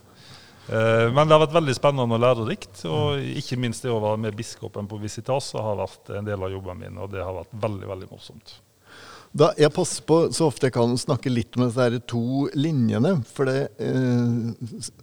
[0.68, 2.84] Eh, Men det har vært veldig spennende og lærerikt.
[2.90, 6.52] Og ikke minst det å være med biskopen på visitas har vært en del av
[6.52, 8.60] jobben min, og det har vært veldig veldig morsomt.
[9.32, 13.14] Da, jeg passer på så ofte jeg kan å snakke litt om disse to linjene.
[13.32, 14.50] For det, eh,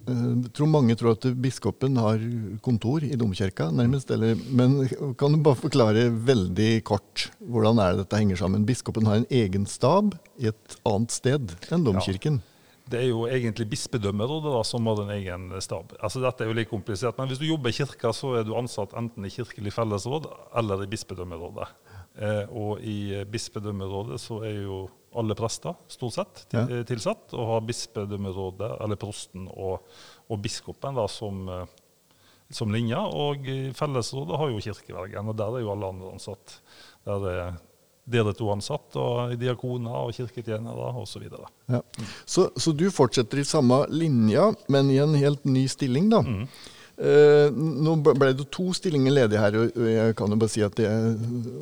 [0.06, 2.22] eh, tror mange tror at biskopen har
[2.62, 4.12] kontor i domkirka, nærmest.
[4.14, 4.84] Eller, men
[5.18, 8.68] kan du bare forklare veldig kort hvordan er det dette henger sammen?
[8.70, 12.38] Biskopen har en egen stab i et annet sted enn domkirken.
[12.44, 12.49] Ja.
[12.90, 15.94] Det er jo egentlig bispedømmerådet som har en egen stab.
[16.02, 18.56] Altså Dette er jo litt komplisert, men hvis du jobber i kirka, så er du
[18.58, 20.26] ansatt enten i kirkelig fellesråd
[20.58, 21.68] eller i bispedømmerådet.
[22.20, 24.80] Eh, og i bispedømmerådet så er jo
[25.20, 26.82] alle prester stort sett til, ja.
[26.88, 29.86] tilsatt, og har bispedømmerådet, eller prosten og,
[30.30, 31.80] og biskopen da, som, eh,
[32.54, 33.06] som linja.
[33.06, 36.60] Og fellesrådet har jo kirkevergen, og der er jo alle andre ansatt.
[37.06, 37.60] Der er
[38.10, 41.30] dere to ansatt, og diakoner og kirketjenere osv.
[41.30, 41.46] Så,
[41.76, 41.84] ja.
[42.26, 46.24] så Så du fortsetter i samme linja, men i en helt ny stilling, da.
[46.26, 46.46] Mm.
[47.00, 50.82] Eh, nå ble det to stillinger ledige her, og jeg kan jo bare si at
[50.84, 51.14] jeg,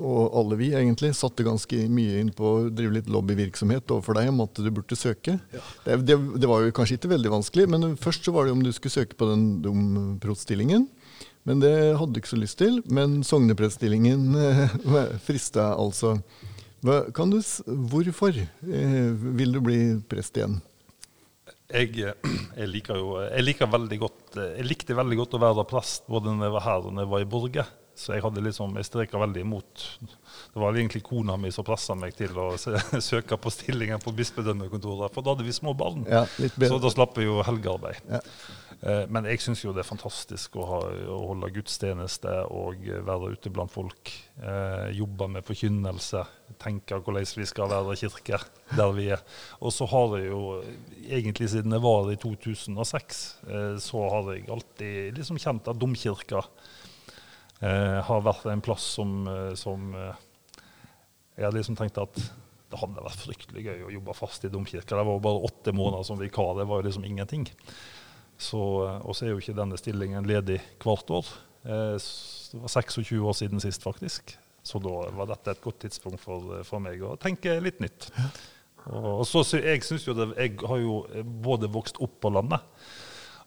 [0.02, 4.32] og alle vi egentlig, satte ganske mye inn på å drive litt lobbyvirksomhet overfor deg
[4.32, 5.38] om at du burde søke.
[5.54, 5.62] Ja.
[5.86, 8.66] Det, det, det, var jo kanskje ikke veldig vanskelig, men først så var det om
[8.66, 10.90] du skulle søke på den domproststillingen.
[11.48, 12.82] Men det hadde du ikke så lyst til.
[12.92, 14.78] Men sognepreststillingen uh,
[15.28, 16.18] frista altså.
[16.84, 17.42] Du,
[17.90, 19.80] hvorfor uh, vil du bli
[20.12, 20.60] prest igjen?
[21.68, 22.16] Jeg, eh,
[22.62, 26.08] jeg, liker jo jeg, liker veldig godt, eh, jeg likte veldig godt å være prest
[26.08, 27.68] både når jeg var her og når jeg var i Borge.
[27.98, 29.84] Så jeg hadde liksom, jeg streka veldig imot.
[30.54, 32.52] Det var egentlig kona mi som pressa meg til å
[33.10, 35.10] søke på stillingen på bispedømmekontoret.
[35.16, 38.04] For da hadde vi små barn, ja, så da slapp vi jo helgearbeid.
[38.06, 38.22] Ja.
[38.86, 43.32] Eh, men jeg syns jo det er fantastisk å, ha, å, holde gudstjeneste og være
[43.34, 44.12] ute blant folk.
[44.38, 46.24] Eh, jobbe med forkynnelse,
[46.62, 48.42] tenke hvordan vi skal være kirke
[48.78, 49.24] der vi er.
[49.62, 50.42] Og så har jeg jo,
[51.08, 56.46] egentlig siden jeg var i 2006, eh, så har jeg alltid liksom kjent at domkirka
[57.58, 59.26] har vært en plass som,
[59.58, 62.20] som Jeg har liksom tenkt at
[62.70, 64.94] det hadde vært fryktelig gøy å jobbe fast i domkirka.
[64.94, 66.52] Det var bare åtte måneder som vikar.
[66.60, 67.48] Det var jo liksom ingenting.
[68.38, 71.32] Så, eh, og så er jo ikke denne stillingen ledig hvert år.
[71.68, 74.38] Det var 26 år siden sist, faktisk.
[74.64, 78.10] Så da var dette et godt tidspunkt for, for meg å tenke litt nytt.
[78.88, 81.02] Og, så, jeg synes jo det, jeg har jo
[81.44, 82.64] både vokst opp på landet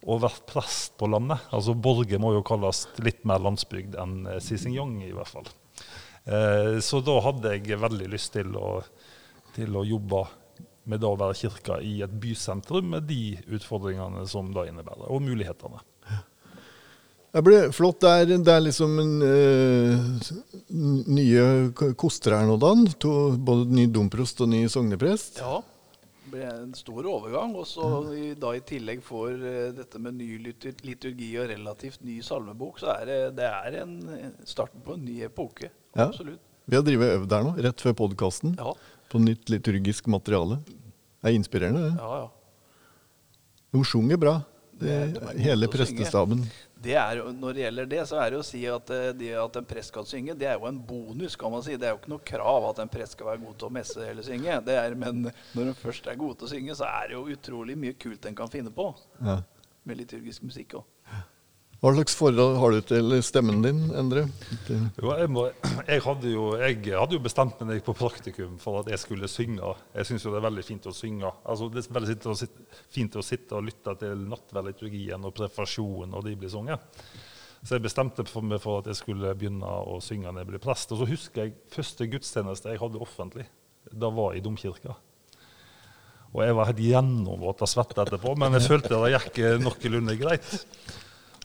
[0.08, 1.42] og vært prest på landet.
[1.52, 5.48] Altså Borge må jo kalles litt mer landsbygd enn eh, Sisingong, i hvert fall.
[6.24, 8.78] Eh, så da hadde jeg veldig lyst til å,
[9.56, 10.24] til å jobbe
[10.88, 15.22] med da å være kirka i et bysentrum, med de utfordringene som da innebærer, og
[15.24, 15.82] mulighetene.
[17.30, 18.00] Det blir flott.
[18.02, 20.30] Det er, det er liksom en, uh,
[21.14, 21.44] nye
[21.94, 22.88] koster her nå, Dan.
[22.98, 25.38] To, både ny domprost og ny sogneprest.
[25.44, 25.60] Ja
[26.30, 27.54] det ble en stor overgang.
[27.58, 32.20] Og så i, da i tillegg får uh, dette med ny liturgi og relativt ny
[32.24, 33.96] salmebok, så er det, det er en,
[34.46, 35.72] starten på en ny epoke.
[35.96, 36.10] Ja.
[36.70, 38.74] Vi har drevet øvd her nå, rett før podkasten, ja.
[39.10, 40.60] på nytt liturgisk materiale.
[40.62, 41.94] Det er inspirerende, det.
[41.98, 43.36] Ja, ja.
[43.74, 44.36] Hun sjunger bra,
[44.80, 46.46] det, det hele prestestaben
[46.80, 49.56] det er, når det gjelder det, så er det å si at, eh, det, at
[49.60, 51.36] en prest kan synge, det er jo en bonus.
[51.36, 51.76] kan man si.
[51.76, 54.06] Det er jo ikke noe krav at en prest skal være god til å messe
[54.06, 54.56] eller synge.
[54.72, 57.76] Er, men når en først er god til å synge, så er det jo utrolig
[57.76, 58.88] mye kult en kan finne på.
[59.20, 59.40] Ja.
[59.84, 60.88] Med liturgisk musikk òg.
[61.80, 64.26] Hva slags forhold har du til stemmen din, Endre?
[64.68, 65.46] Jo, jeg, må,
[65.86, 69.70] jeg, hadde jo, jeg, hadde jo, bestemt meg på praktikum for at jeg skulle synge.
[69.96, 71.32] Jeg syns det er veldig fint å synge.
[71.48, 72.18] Altså, det er veldig
[72.92, 77.00] fint å sitte og lytte til nattverdliturgien og prefasjonen når de blir sunget.
[77.64, 80.92] Så jeg bestemte meg for at jeg skulle begynne å synge når jeg ble prest.
[80.92, 83.48] Og så husker jeg første gudstjeneste jeg hadde offentlig.
[83.88, 85.00] Da var jeg i domkirka.
[86.36, 90.58] Og jeg var helt gjennomvåt av svette etterpå, men jeg følte det gikk noenlunde greit.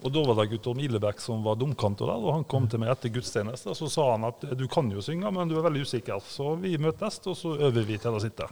[0.05, 2.91] Og Da var det Guttorm Ilebekk som var domkantor der, og han kom til meg
[2.93, 3.73] etter gudstjeneste.
[3.73, 6.21] Så sa han at du kan jo synge, men du er veldig usikker.
[6.21, 8.45] Så vi møtes, og så øver vi til å sitte.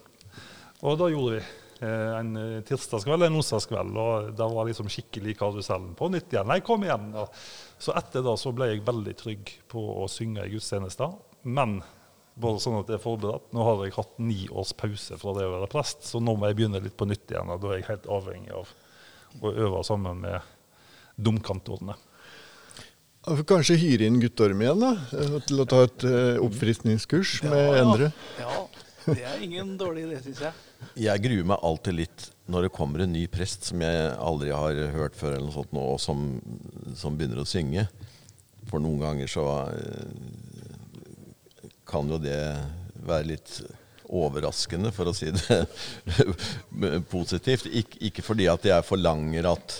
[0.81, 1.41] Og da gjorde vi
[1.85, 6.49] eh, en eh, tirsdagskveld en onsdagskveld, og det var liksom skikkelig karusellen på nytt igjen.
[6.49, 7.11] Nei, kom igjen!
[7.77, 11.13] Så etter det så ble jeg veldig trygg på å synge i gudstjenester.
[11.45, 11.83] Men
[12.33, 13.51] bare sånn at jeg er forberedt.
[13.53, 16.49] Nå har jeg hatt ni års pause fra det å være prest, så nå må
[16.49, 17.53] jeg begynne litt på nytt igjen.
[17.53, 18.73] Og da er jeg helt avhengig av
[19.43, 20.52] å øve sammen med
[21.15, 21.95] domkantorene.
[23.47, 27.77] Kanskje hyre inn Guttorm igjen da, eh, til å ta et uh, oppfriskningskurs ja, med
[27.79, 28.09] Endre?
[28.41, 28.55] Ja,
[29.05, 30.63] det er ingen dårlig idé, syns jeg.
[31.05, 34.75] Jeg gruer meg alltid litt når det kommer en ny prest som jeg aldri har
[34.91, 36.25] hørt før, eller noe sånt, og som,
[36.99, 37.85] som begynner å synge.
[38.67, 40.11] For noen ganger så uh,
[41.87, 42.41] kan jo det
[43.07, 43.55] være litt
[44.13, 45.63] overraskende, for å si det
[47.15, 47.71] positivt.
[47.71, 49.79] Ik ikke fordi at jeg forlanger at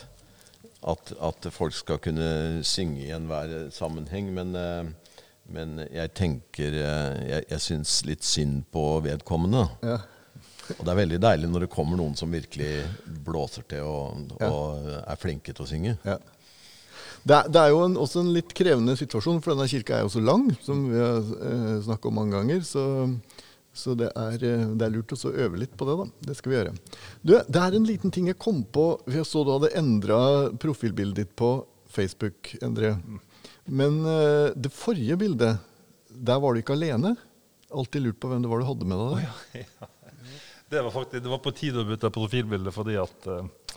[0.88, 4.32] at, at, folk skal kunne synge i enhver sammenheng.
[4.36, 5.22] Men, eh,
[5.54, 9.68] men jeg tenker eh, Jeg, jeg syns litt synd på vedkommende.
[9.84, 10.02] Ja.
[10.78, 12.86] Og det er veldig deilig når det kommer noen som virkelig
[13.26, 15.98] blåser til og, og er flinke til å synge.
[16.08, 16.18] Ja.
[17.24, 20.04] Det er, det er jo en, også en litt krevende situasjon, for denne kirka er
[20.04, 22.64] jo så lang, som vi har eh, snakket om mange ganger.
[22.68, 22.84] Så,
[23.74, 26.06] så det, er, eh, det er lurt å øve litt på det, da.
[26.30, 26.74] Det skal vi gjøre.
[27.26, 28.88] Du, det er en liten ting jeg kom på.
[29.10, 30.20] Jeg så du hadde endra
[30.62, 31.56] profilbildet ditt på
[31.94, 32.96] Facebook, Endre.
[33.66, 35.62] Men eh, det forrige bildet,
[36.14, 37.16] der var du ikke alene.
[37.74, 39.68] Alltid lurt på hvem det var du hadde med deg der.
[40.74, 43.76] Det var faktisk, det var på tide å bytte profilbilde fordi at, eh,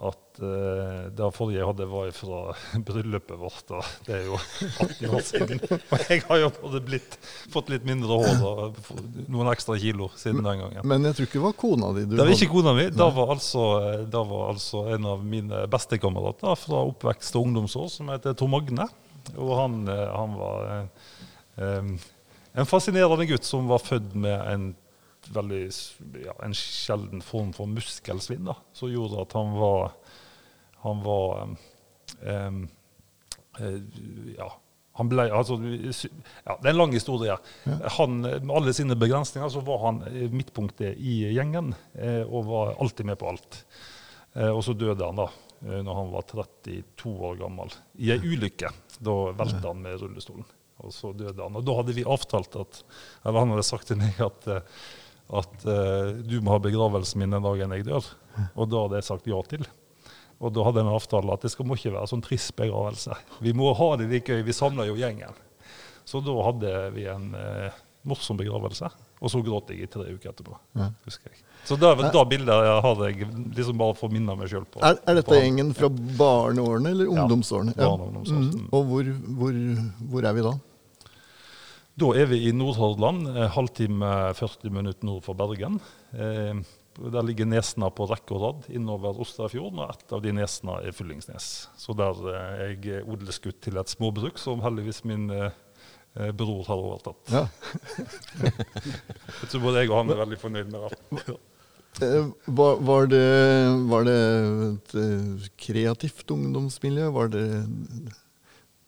[0.00, 2.38] at uh, det forrige jeg hadde, var fra
[2.88, 3.64] bryllupet vårt.
[3.68, 3.82] Da.
[4.06, 5.60] Det er jo 18 år siden.
[5.68, 7.18] Og jeg har jo både blitt,
[7.52, 8.80] fått litt mindre hår og
[9.28, 10.88] noen ekstra kilo siden den gangen.
[10.88, 12.88] Men jeg tror ikke det var kona di du Det var ikke kona mi.
[12.96, 13.66] Da var, altså,
[14.10, 18.88] da var altså en av mine bestekamerater fra oppvekst og ungdomsår som heter Tor Magne.
[19.36, 20.70] Og han, eh, han var
[21.56, 21.92] um,
[22.52, 24.72] en fascinerende gutt som var født med en
[25.30, 25.62] veldig
[26.24, 29.92] ja, en sjelden form for muskelsvinn, da, som gjorde at han var
[30.82, 31.42] Han var
[32.26, 32.62] um,
[34.34, 34.48] ja,
[34.98, 37.36] han ble, altså, ja, Det er en lang historie.
[37.96, 42.74] Han, med alle sine begrensninger så var han eh, midtpunktet i gjengen eh, og var
[42.76, 43.62] alltid med på alt.
[44.36, 45.28] Eh, og så døde han da
[45.64, 47.72] eh, når han var 32 år gammel,
[48.04, 48.72] i ei ulykke.
[49.00, 50.44] Da velta han med rullestolen.
[50.82, 51.56] Og så døde han.
[51.56, 52.82] Og da hadde vi avtalt at
[53.22, 54.84] eller han hadde sagt til meg at, eh,
[55.30, 58.08] at eh, du må ha begravelsen min den dagen jeg dør.
[58.56, 59.64] Og da hadde jeg sagt ja til.
[60.42, 63.14] Og da hadde jeg en avtale at det skal må ikke være sånn trist begravelse.
[63.44, 64.42] Vi må ha det litt gøy.
[64.42, 65.36] Vi samler jo gjengen.
[66.04, 67.80] Så da hadde vi en eh,
[68.10, 68.90] morsom begravelse.
[69.22, 70.56] Og så gråt jeg i tre uker etterpå.
[71.06, 71.44] husker jeg.
[71.62, 72.50] Så da, da bildet
[72.82, 74.80] har jeg liksom bare for å minne meg sjøl på.
[74.82, 75.86] Er, er dette på gjengen fra
[76.18, 77.76] barneårene eller Ja, ungdomsårene?
[77.78, 78.40] barne- og ungdomsår.
[78.50, 78.64] Mm.
[78.74, 79.60] Og hvor, hvor,
[80.10, 80.56] hvor er vi da?
[82.00, 85.76] Da er vi i Nordhordland, eh, halvtime 40 minutter nord for Bergen.
[86.16, 86.62] Eh,
[87.12, 90.96] der ligger Nesna på rekke og rad innover Osterfjorden, og et av de nesene er
[90.96, 91.50] Fyllingsnes.
[91.76, 95.28] Så der eh, er jeg odelsgutt til et småbruk som heldigvis min
[96.36, 97.30] bror har overtatt.
[97.32, 97.46] Ja.
[99.40, 101.38] Jeg tror både jeg og han er veldig fornøyd med det.
[102.44, 103.22] Var, var, det,
[103.88, 104.18] var det
[104.66, 107.08] et kreativt ungdomsmiljø?
[107.16, 107.46] Var det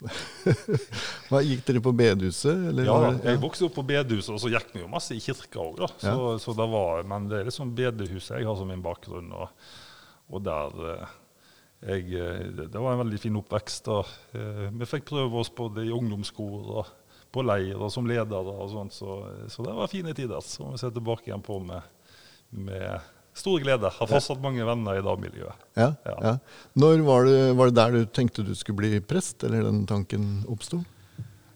[1.30, 2.68] Hva, Gikk dere på bedehuset?
[2.70, 5.62] Eller Ja, jeg vokste opp på bedehuset, og så gikk vi jo masse i kirka
[5.62, 5.88] òg, da.
[6.02, 9.70] Så, så det var, men det er liksom bedehuset jeg har som min bakgrunn, og,
[10.34, 11.14] og der eh,
[11.84, 13.88] jeg, eh, det, det var en veldig fin oppvekst.
[13.90, 14.02] da.
[14.36, 16.92] Eh, Vi fikk prøve oss både i ungdomskor og
[17.34, 19.18] på leir og som ledere og sånt, så,
[19.50, 20.38] så det var fine tider.
[20.46, 21.82] Så må vi se tilbake igjen på med,
[22.54, 23.00] med
[23.34, 23.90] stor glede.
[23.90, 25.64] Har fortsatt mange venner i dagmiljøet.
[25.76, 26.16] Ja, Ja.
[26.22, 26.34] ja.
[26.78, 30.44] Når var det, var det der du tenkte du skulle bli prest, eller den tanken
[30.48, 30.84] oppsto?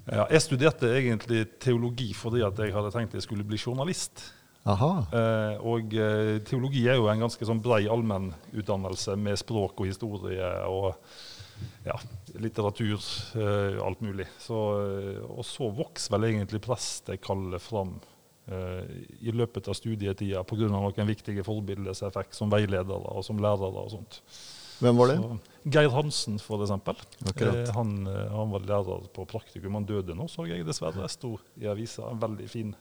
[0.09, 4.23] Ja, jeg studerte egentlig teologi fordi at jeg hadde tenkt jeg skulle bli journalist.
[4.69, 4.93] Aha.
[5.13, 10.49] Eh, og eh, teologi er jo en ganske sånn brei allmennutdannelse med språk og historie
[10.69, 10.95] og
[11.87, 11.95] ja,
[12.41, 13.01] litteratur,
[13.39, 14.27] eh, alt mulig.
[14.43, 17.97] Så, eh, og så vokser vel egentlig prestekallet fram
[18.49, 20.69] i løpet av studietida pga.
[20.73, 24.23] noen viktige forbilder som jeg fikk som veiledere og som lærere og sånt.
[24.79, 25.17] Hvem var det?
[25.19, 25.39] Så,
[25.75, 26.39] Geir Hansen.
[26.39, 27.57] Akkurat.
[27.69, 29.75] Eh, han, eh, han var lærer på praktikum.
[29.75, 31.03] Han døde nå, så jeg dessverre.
[31.03, 32.07] Jeg Sto i avisa.
[32.11, 32.77] En veldig fin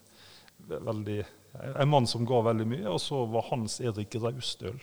[0.68, 1.24] veldig,
[1.76, 2.86] En mann som ga veldig mye.
[2.92, 4.78] Og så var Hans Erik Raustøl.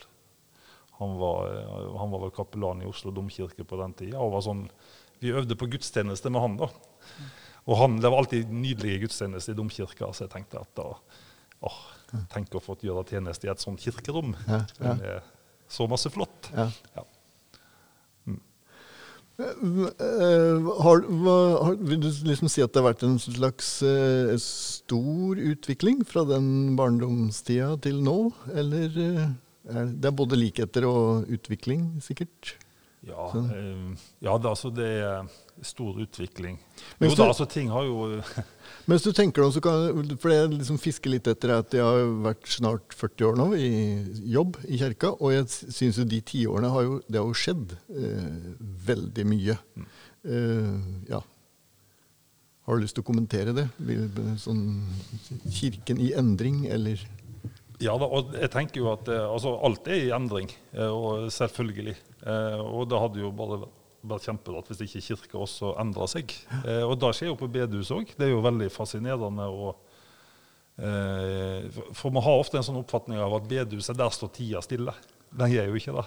[0.98, 4.20] Han var, eh, han var vel kapellan i Oslo domkirke på den tida.
[4.20, 4.68] Og var sånn,
[5.20, 6.68] vi øvde på gudstjeneste med han, da.
[7.66, 10.90] Og han, det var alltid nydelige gudstjenester i domkirka, så jeg tenkte at da
[11.66, 11.78] åh,
[12.30, 14.36] Tenk å få gjøre tjeneste i et sånt kirkerom.
[14.46, 15.16] Ja, ja.
[15.68, 16.46] Så masse flott.
[16.54, 16.68] Ja.
[16.94, 17.02] Ja.
[19.36, 21.02] Eh, har,
[21.64, 26.22] har, vil du liksom si at det har vært en slags eh, stor utvikling fra
[26.30, 28.16] den barndomstida til nå?
[28.56, 29.26] Eller eh,
[29.76, 32.54] er det er både likheter og utvikling, sikkert?
[33.04, 33.50] Ja, Sånn.
[33.52, 34.88] eh, ja det, altså, det
[35.64, 36.58] stor utvikling.
[36.98, 38.20] Men Jo da, altså ting har jo
[38.90, 41.82] Mens du tenker deg om, så kan For jeg liksom fisker litt etter at jeg
[41.82, 43.70] har vært snart 40 år nå i
[44.36, 47.76] jobb i kirka, og jeg syns jo de tiårene har jo Det har jo skjedd
[47.96, 48.28] eh,
[48.90, 49.56] veldig mye.
[50.26, 50.76] Eh,
[51.10, 51.22] ja.
[52.66, 53.68] Har du lyst til å kommentere det?
[54.42, 54.64] Sånn
[55.54, 57.02] Kirken i endring, eller
[57.82, 61.96] Ja og jeg tenker jo at eh, altså, alt er i endring, eh, og selvfølgelig.
[62.26, 66.32] Eh, og det hadde jo bare vært kjemperart hvis ikke kirka også endrer seg.
[66.64, 68.06] Eh, og det skjer jo på bedehus òg.
[68.16, 69.48] Det er jo veldig fascinerende.
[69.50, 69.76] Og,
[70.78, 74.94] eh, for- vi har ofte en sånn oppfatning av at bedehuset, der står tida stille.
[75.36, 76.06] Den gjør jo ikke det.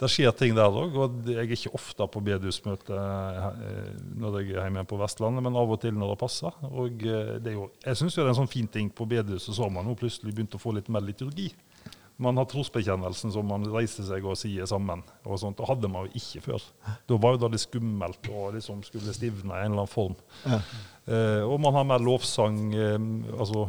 [0.00, 0.94] det skjer ting der òg.
[0.96, 5.54] Og jeg er ikke ofte på bedehusmøte eh, når jeg er hjemme på Vestlandet, men
[5.56, 6.52] av og til når det passer.
[6.72, 9.62] Og eh, det jo, jeg syns det er en sånn fin ting på bedehuset, så
[9.62, 11.52] har man jo plutselig begynt å få litt mer liturgi.
[12.20, 15.02] Man har trosbekjennelsen som man reiser seg og sier sammen.
[15.24, 15.56] og sånt.
[15.56, 16.64] Det hadde man jo ikke før.
[17.08, 20.16] Da var jo det litt skummelt og liksom skulle stivne i en eller annen form.
[20.44, 20.60] Ja.
[21.10, 22.98] Eh, og man har mer lovsang, eh,
[23.34, 23.66] altså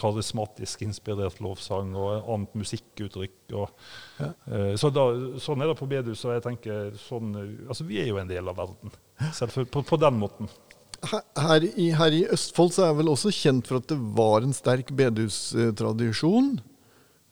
[0.00, 3.36] karismatisk inspirert lovsang og annet musikkuttrykk.
[3.60, 3.70] Og,
[4.18, 5.06] eh, så da,
[5.38, 6.24] sånn er det på bedehuset.
[6.30, 7.34] og jeg tenker sånn,
[7.68, 10.48] altså Vi er jo en del av verden, Selvfølgelig, på, på den måten.
[11.04, 14.42] Her, i, her i Østfold så er jeg vel også kjent for at det var
[14.42, 16.56] en sterk bedehustradisjon.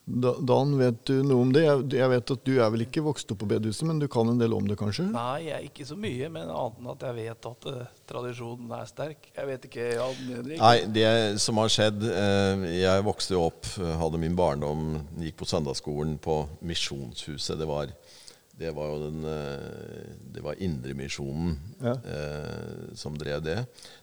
[0.04, 1.60] Da, Dan, vet du noe om det?
[1.62, 4.26] Jeg, jeg vet at du er vel ikke vokst opp på bedehuset, men du kan
[4.32, 5.04] en del om det, kanskje?
[5.14, 8.72] Nei, jeg er ikke så mye, men annet enn at jeg vet at uh, tradisjonen
[8.74, 9.28] er sterk.
[9.36, 10.58] Jeg vet ikke, Jan Henrik?
[10.58, 11.06] Nei, det
[11.44, 14.88] som har skjedd uh, Jeg vokste jo opp, eh, hadde min barndom,
[15.22, 17.54] gikk på søndagsskolen på Misjonshuset.
[17.62, 17.92] Det var,
[18.58, 19.22] det var jo den
[20.34, 21.94] Det var Indremisjonen Ja.
[21.94, 23.60] eh, som drev det.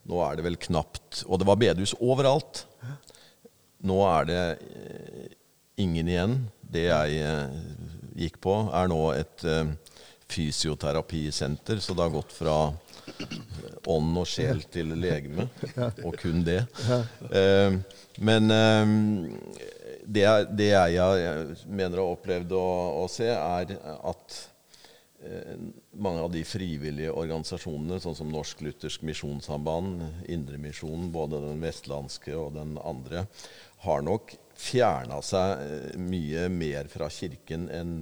[0.07, 2.63] Nå er det vel knapt Og det var bedehus overalt.
[3.83, 4.41] Nå er det
[5.79, 6.33] ingen igjen.
[6.69, 7.59] Det jeg eh,
[8.25, 9.71] gikk på, er nå et eh,
[10.29, 12.57] fysioterapisenter, så det har gått fra
[13.89, 15.47] ånd og sjel til legeme,
[16.05, 16.59] og kun det.
[17.33, 17.79] Eh,
[18.21, 18.93] men eh,
[20.09, 20.23] det,
[20.69, 24.37] jeg- mener å ha opplevd å, se, er at
[25.25, 25.55] eh,
[25.97, 32.53] mange av de frivillige organisasjonene, sånn som Norsk Luthersk Misjonssamband, Indremisjonen, både den vestlandske og
[32.59, 33.25] den andre,
[33.87, 37.93] har nok fjerna seg eh, mye mer fra kirken enn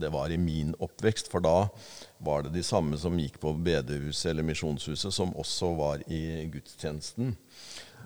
[0.00, 1.30] det var i min oppvekst.
[1.32, 1.68] For da
[2.24, 7.34] var det de samme som gikk på bedehuset eller misjonshuset, som også var i gudstjenesten.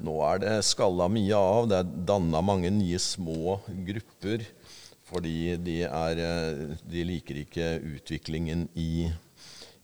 [0.04, 1.68] Nå er det skalla mye av.
[1.70, 4.46] Det er danna mange nye små grupper.
[5.04, 9.06] Fordi de, er, eh, de liker ikke utviklingen i,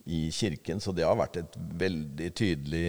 [0.09, 0.81] i kirken.
[0.81, 2.89] Så det har vært et veldig tydelig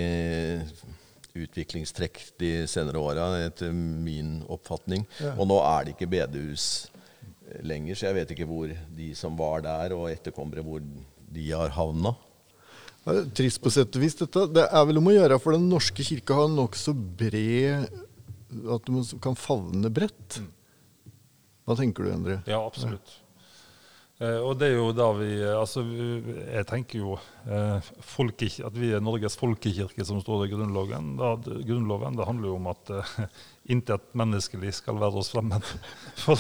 [1.38, 5.05] utviklingstrekk de senere åra, etter min oppfatning.
[5.38, 6.65] Og nå er det ikke bedehus
[7.47, 10.84] eh, lenger, så jeg vet ikke hvor de som var der, og etterkommere, hvor
[11.32, 12.13] de har havna.
[13.01, 14.15] Det er Trist på sett og vis.
[14.19, 14.45] Dette.
[14.53, 17.88] Det er vel om å gjøre, for Den norske kirke har nokså bred
[18.75, 20.41] At du kan favne bredt.
[21.65, 22.41] Hva tenker du, Endre?
[22.49, 23.15] Ja, absolutt.
[24.22, 27.15] Eh, og det er jo da vi eh, Altså, jeg tenker jo
[27.49, 31.15] eh, at vi er Norges folkekirke, som står i Grunnloven.
[31.17, 33.15] Da, grunnloven det handler jo om at uh,
[33.74, 35.65] intet menneskelig skal være oss fremmed,
[36.24, 36.38] for,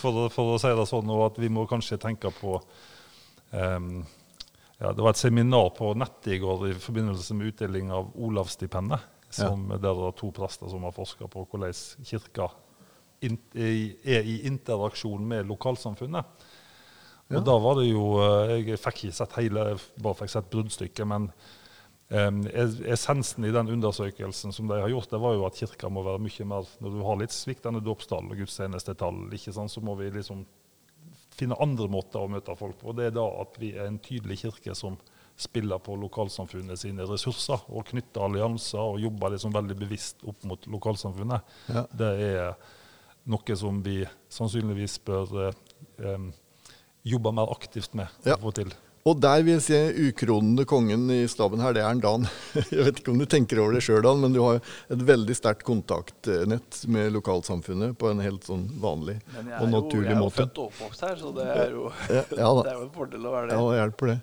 [0.00, 1.12] for, for å si det sånn.
[1.12, 4.02] Og at vi må kanskje tenke på um,
[4.80, 9.10] ja, Det var et seminar på nettet i går i forbindelse med utdeling av Olavsstipendet.
[9.32, 11.72] Som, Der det er to prester som har forska på hvordan
[12.04, 12.50] kirka
[13.24, 16.50] in, er i interaksjon med lokalsamfunnet.
[17.32, 19.66] Og da var det jo eh, Jeg fikk ikke sett hele,
[20.04, 21.28] bare fikk sett bruddstykket, men
[22.12, 26.04] um, essensen i den undersøkelsen som de har gjort, det var jo at kirka må
[26.04, 29.96] være mye mer Når du har litt sviktende dåpstall og gudstjenestetall, ikke sant, så må
[30.00, 30.44] vi liksom
[31.32, 32.92] finne andre måter å møte folk på.
[32.92, 34.98] Og det er da at vi er en tydelig kirke som
[35.40, 40.68] spiller på lokalsamfunnet sine ressurser og knytter allianser og jobber liksom veldig bevisst opp mot
[40.70, 41.54] lokalsamfunnet.
[41.72, 41.86] Ja.
[41.88, 42.52] Det er
[43.32, 44.02] noe som vi
[44.32, 46.28] sannsynligvis bør eh,
[47.04, 48.36] em, jobbe mer aktivt med Ja.
[48.36, 48.72] få til.
[49.04, 52.28] Og der vil jeg si ukronede kongen i staben her, det er en Dan.
[52.70, 55.34] Jeg vet ikke om du tenker over det sjøl, Dan, men du har et veldig
[55.34, 60.06] sterkt kontaktnett med lokalsamfunnet på en helt sånn vanlig Men jeg og er jo, men
[60.06, 62.76] jeg er jo født og oppvokst her, så det er jo, Ja, ja det er
[62.78, 63.56] jo en fordel å være det.
[63.58, 64.18] Ja, det hjelper det.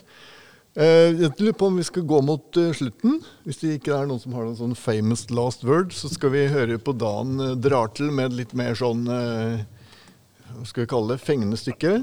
[0.80, 3.20] Eh, Jeg lurer på om vi skal gå mot eh, slutten.
[3.44, 6.46] Hvis det ikke er noen som har noen sånn famous last word, så skal vi
[6.48, 11.20] høre på Dan eh, drar til med litt mer sånn Hva skal vi kalle det?
[11.28, 11.98] Fengende stykke.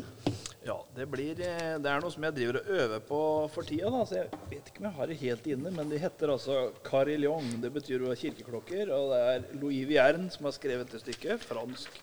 [0.66, 3.20] Ja, det, blir, eh, det er noe som jeg driver og øver på
[3.54, 3.90] for tida.
[3.94, 4.02] Da.
[4.08, 6.56] Så jeg vet ikke om jeg har det helt inne, men det heter altså
[6.86, 7.52] carillon.
[7.62, 8.90] Det betyr jo kirkeklokker.
[8.96, 11.44] Og det er Louis Vierne som har skrevet det stykket.
[11.46, 12.00] Fransk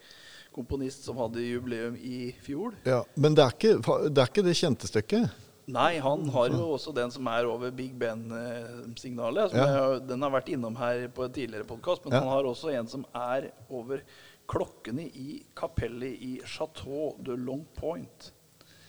[0.54, 2.76] komponist som hadde jubileum i fjor.
[2.88, 5.40] Ja, men det er ikke det, er ikke det kjente stykket.
[5.74, 9.54] Nei, han har jo også den som er over Big Ben-signalet.
[9.56, 9.98] Ja.
[10.04, 12.04] Den har vært innom her på en tidligere podkast.
[12.06, 12.20] Men Ja.
[12.20, 14.02] han har også en som er over
[14.48, 18.32] klokkene i kapellet i Chateau de Long Point.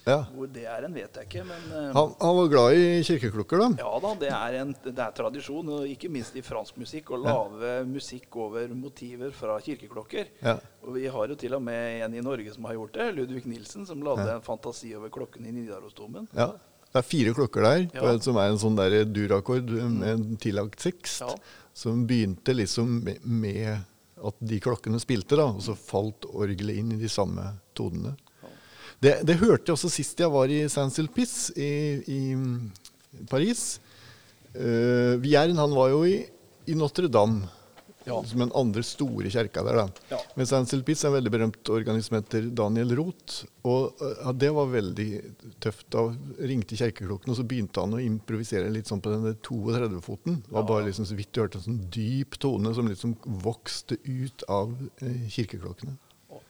[0.05, 0.19] Ja.
[0.35, 3.63] Hvor det er en, vet jeg ikke, men eh, Han, han var glad i kirkeklokker,
[3.63, 3.69] da.
[3.81, 7.21] ja da, det er, en, det er tradisjon, og ikke minst i fransk musikk, å
[7.23, 10.29] lage musikk over motiver fra kirkeklokker.
[10.45, 10.59] Ja.
[10.85, 13.47] Og vi har jo til og med en i Norge som har gjort det, Ludvig
[13.49, 16.29] Nilsen, som lagde en fantasi over klokken i Nidarosdomen.
[16.37, 16.51] Ja.
[16.95, 18.13] Det er fire klokker der, Ja.
[18.23, 21.25] som er en sånn der durakkord med en tillagt sekst.
[21.25, 21.33] Ja.
[21.75, 23.81] Som begynte liksom med, med
[24.25, 28.13] at de klokkene spilte, da, og så falt orgelet inn i de samme tonene.
[29.05, 31.73] Det, det hørte jeg også sist jeg var i Saint-Sulpice i,
[32.09, 32.21] i
[33.31, 33.67] Paris.
[34.55, 36.23] Uh, Vierne han var jo i,
[36.71, 37.45] i Notre-Dame,
[38.05, 38.19] Ja.
[38.29, 39.79] som den andre store kjerka der.
[39.81, 39.85] da.
[40.13, 40.19] Ja.
[40.37, 43.43] Men Saint-Sulpice er en veldig berømt organist som heter Daniel Roth.
[43.65, 45.09] Og uh, det var veldig
[45.65, 45.87] tøft.
[45.93, 46.07] Da
[46.45, 50.41] ringte kirkeklokken, og så begynte han å improvisere litt sånn på den 32-foten.
[50.47, 53.97] Det var bare liksom så vidt du hørte en sånn dyp tone som liksom vokste
[54.05, 55.97] ut av uh, kirkeklokkene.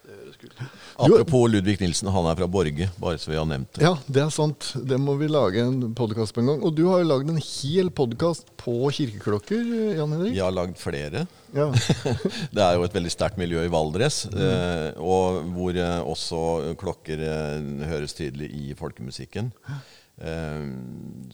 [0.04, 0.58] Det høres kult.
[1.00, 3.84] Apropos Ludvig Nilsen, han er fra Borge, bare så vi har nevnt det.
[3.86, 4.70] Ja, det er sant.
[4.88, 6.64] Det må vi lage en podkast på en gang.
[6.66, 9.64] Og du har jo lagd en hel podkast på kirkeklokker,
[9.98, 10.36] Jan Henrik?
[10.36, 11.24] Jeg har lagd flere.
[11.54, 11.68] Ja.
[12.54, 16.40] Det er jo et veldig sterkt miljø i Valdres, eh, og hvor eh, også
[16.80, 19.52] klokker eh, høres tydelig i folkemusikken.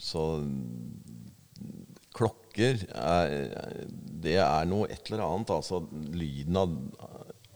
[0.00, 0.22] Så
[2.16, 3.34] klokker er,
[4.24, 5.52] Det er noe et eller annet.
[5.52, 5.82] Altså
[6.16, 6.72] lyden av,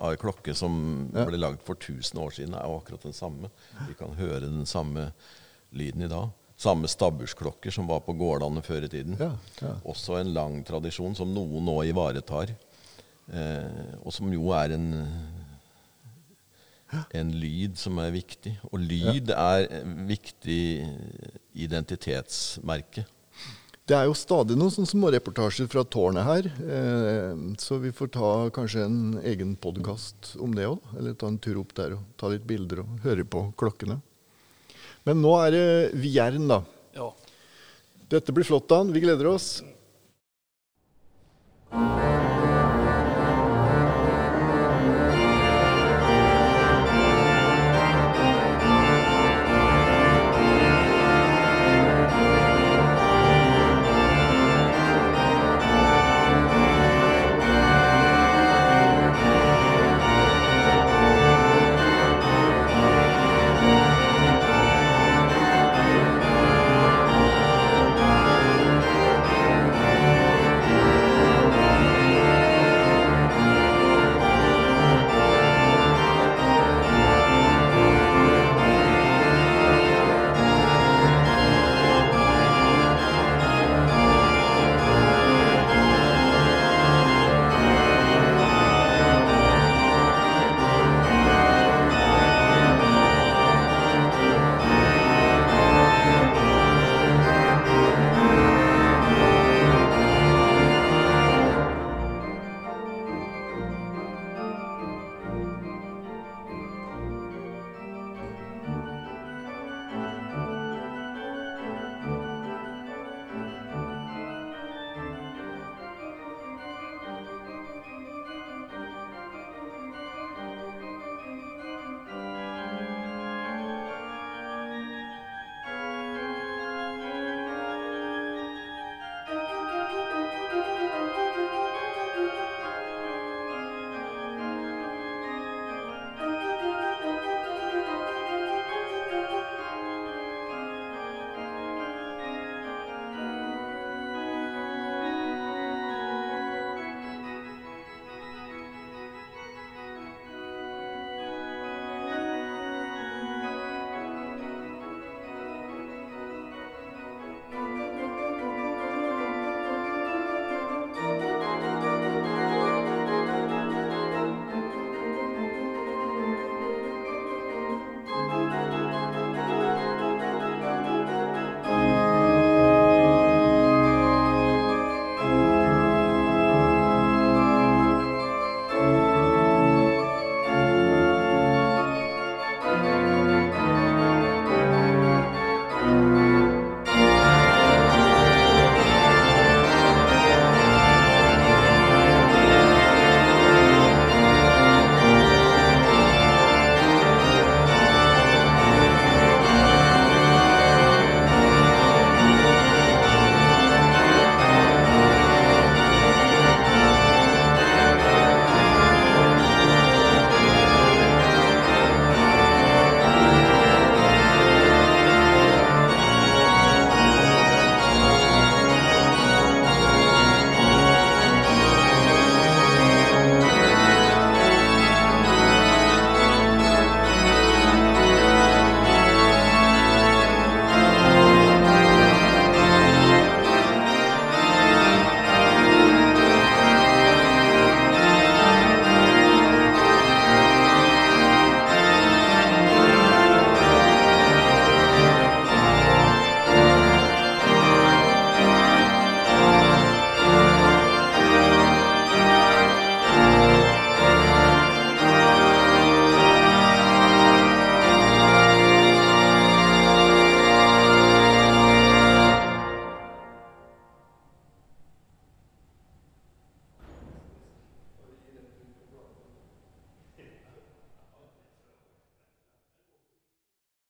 [0.01, 1.25] av ei klokke som Ja.
[1.25, 3.51] ble lagd for 1000 år siden, er jo akkurat den samme.
[3.89, 5.13] Vi kan høre den samme
[5.73, 6.31] lyden i dag.
[6.57, 9.17] Samme stabbursklokker som var på gårdene før i tiden.
[9.19, 9.75] Ja, ja.
[9.85, 12.55] Også en lang tradisjon som noen nå ivaretar.
[13.33, 14.89] Eh, og som jo er en,
[17.15, 18.57] en lyd som er viktig.
[18.73, 19.67] Og lyd er
[20.07, 20.87] viktig
[21.55, 23.05] identitetsmerke.
[23.85, 28.31] Det er jo stadig noen sånne småreportasjer fra tårnet her, eh, så vi får ta
[28.57, 30.81] kanskje en egen podkast om det òg.
[30.97, 33.99] Eller ta en tur opp der og ta litt bilder og høre på klokkene.
[35.05, 35.69] Men nå er det
[36.01, 36.63] Vjern da.
[36.97, 37.11] Ja.
[38.09, 38.93] Dette blir flott, Dan.
[38.95, 39.61] Vi gleder oss.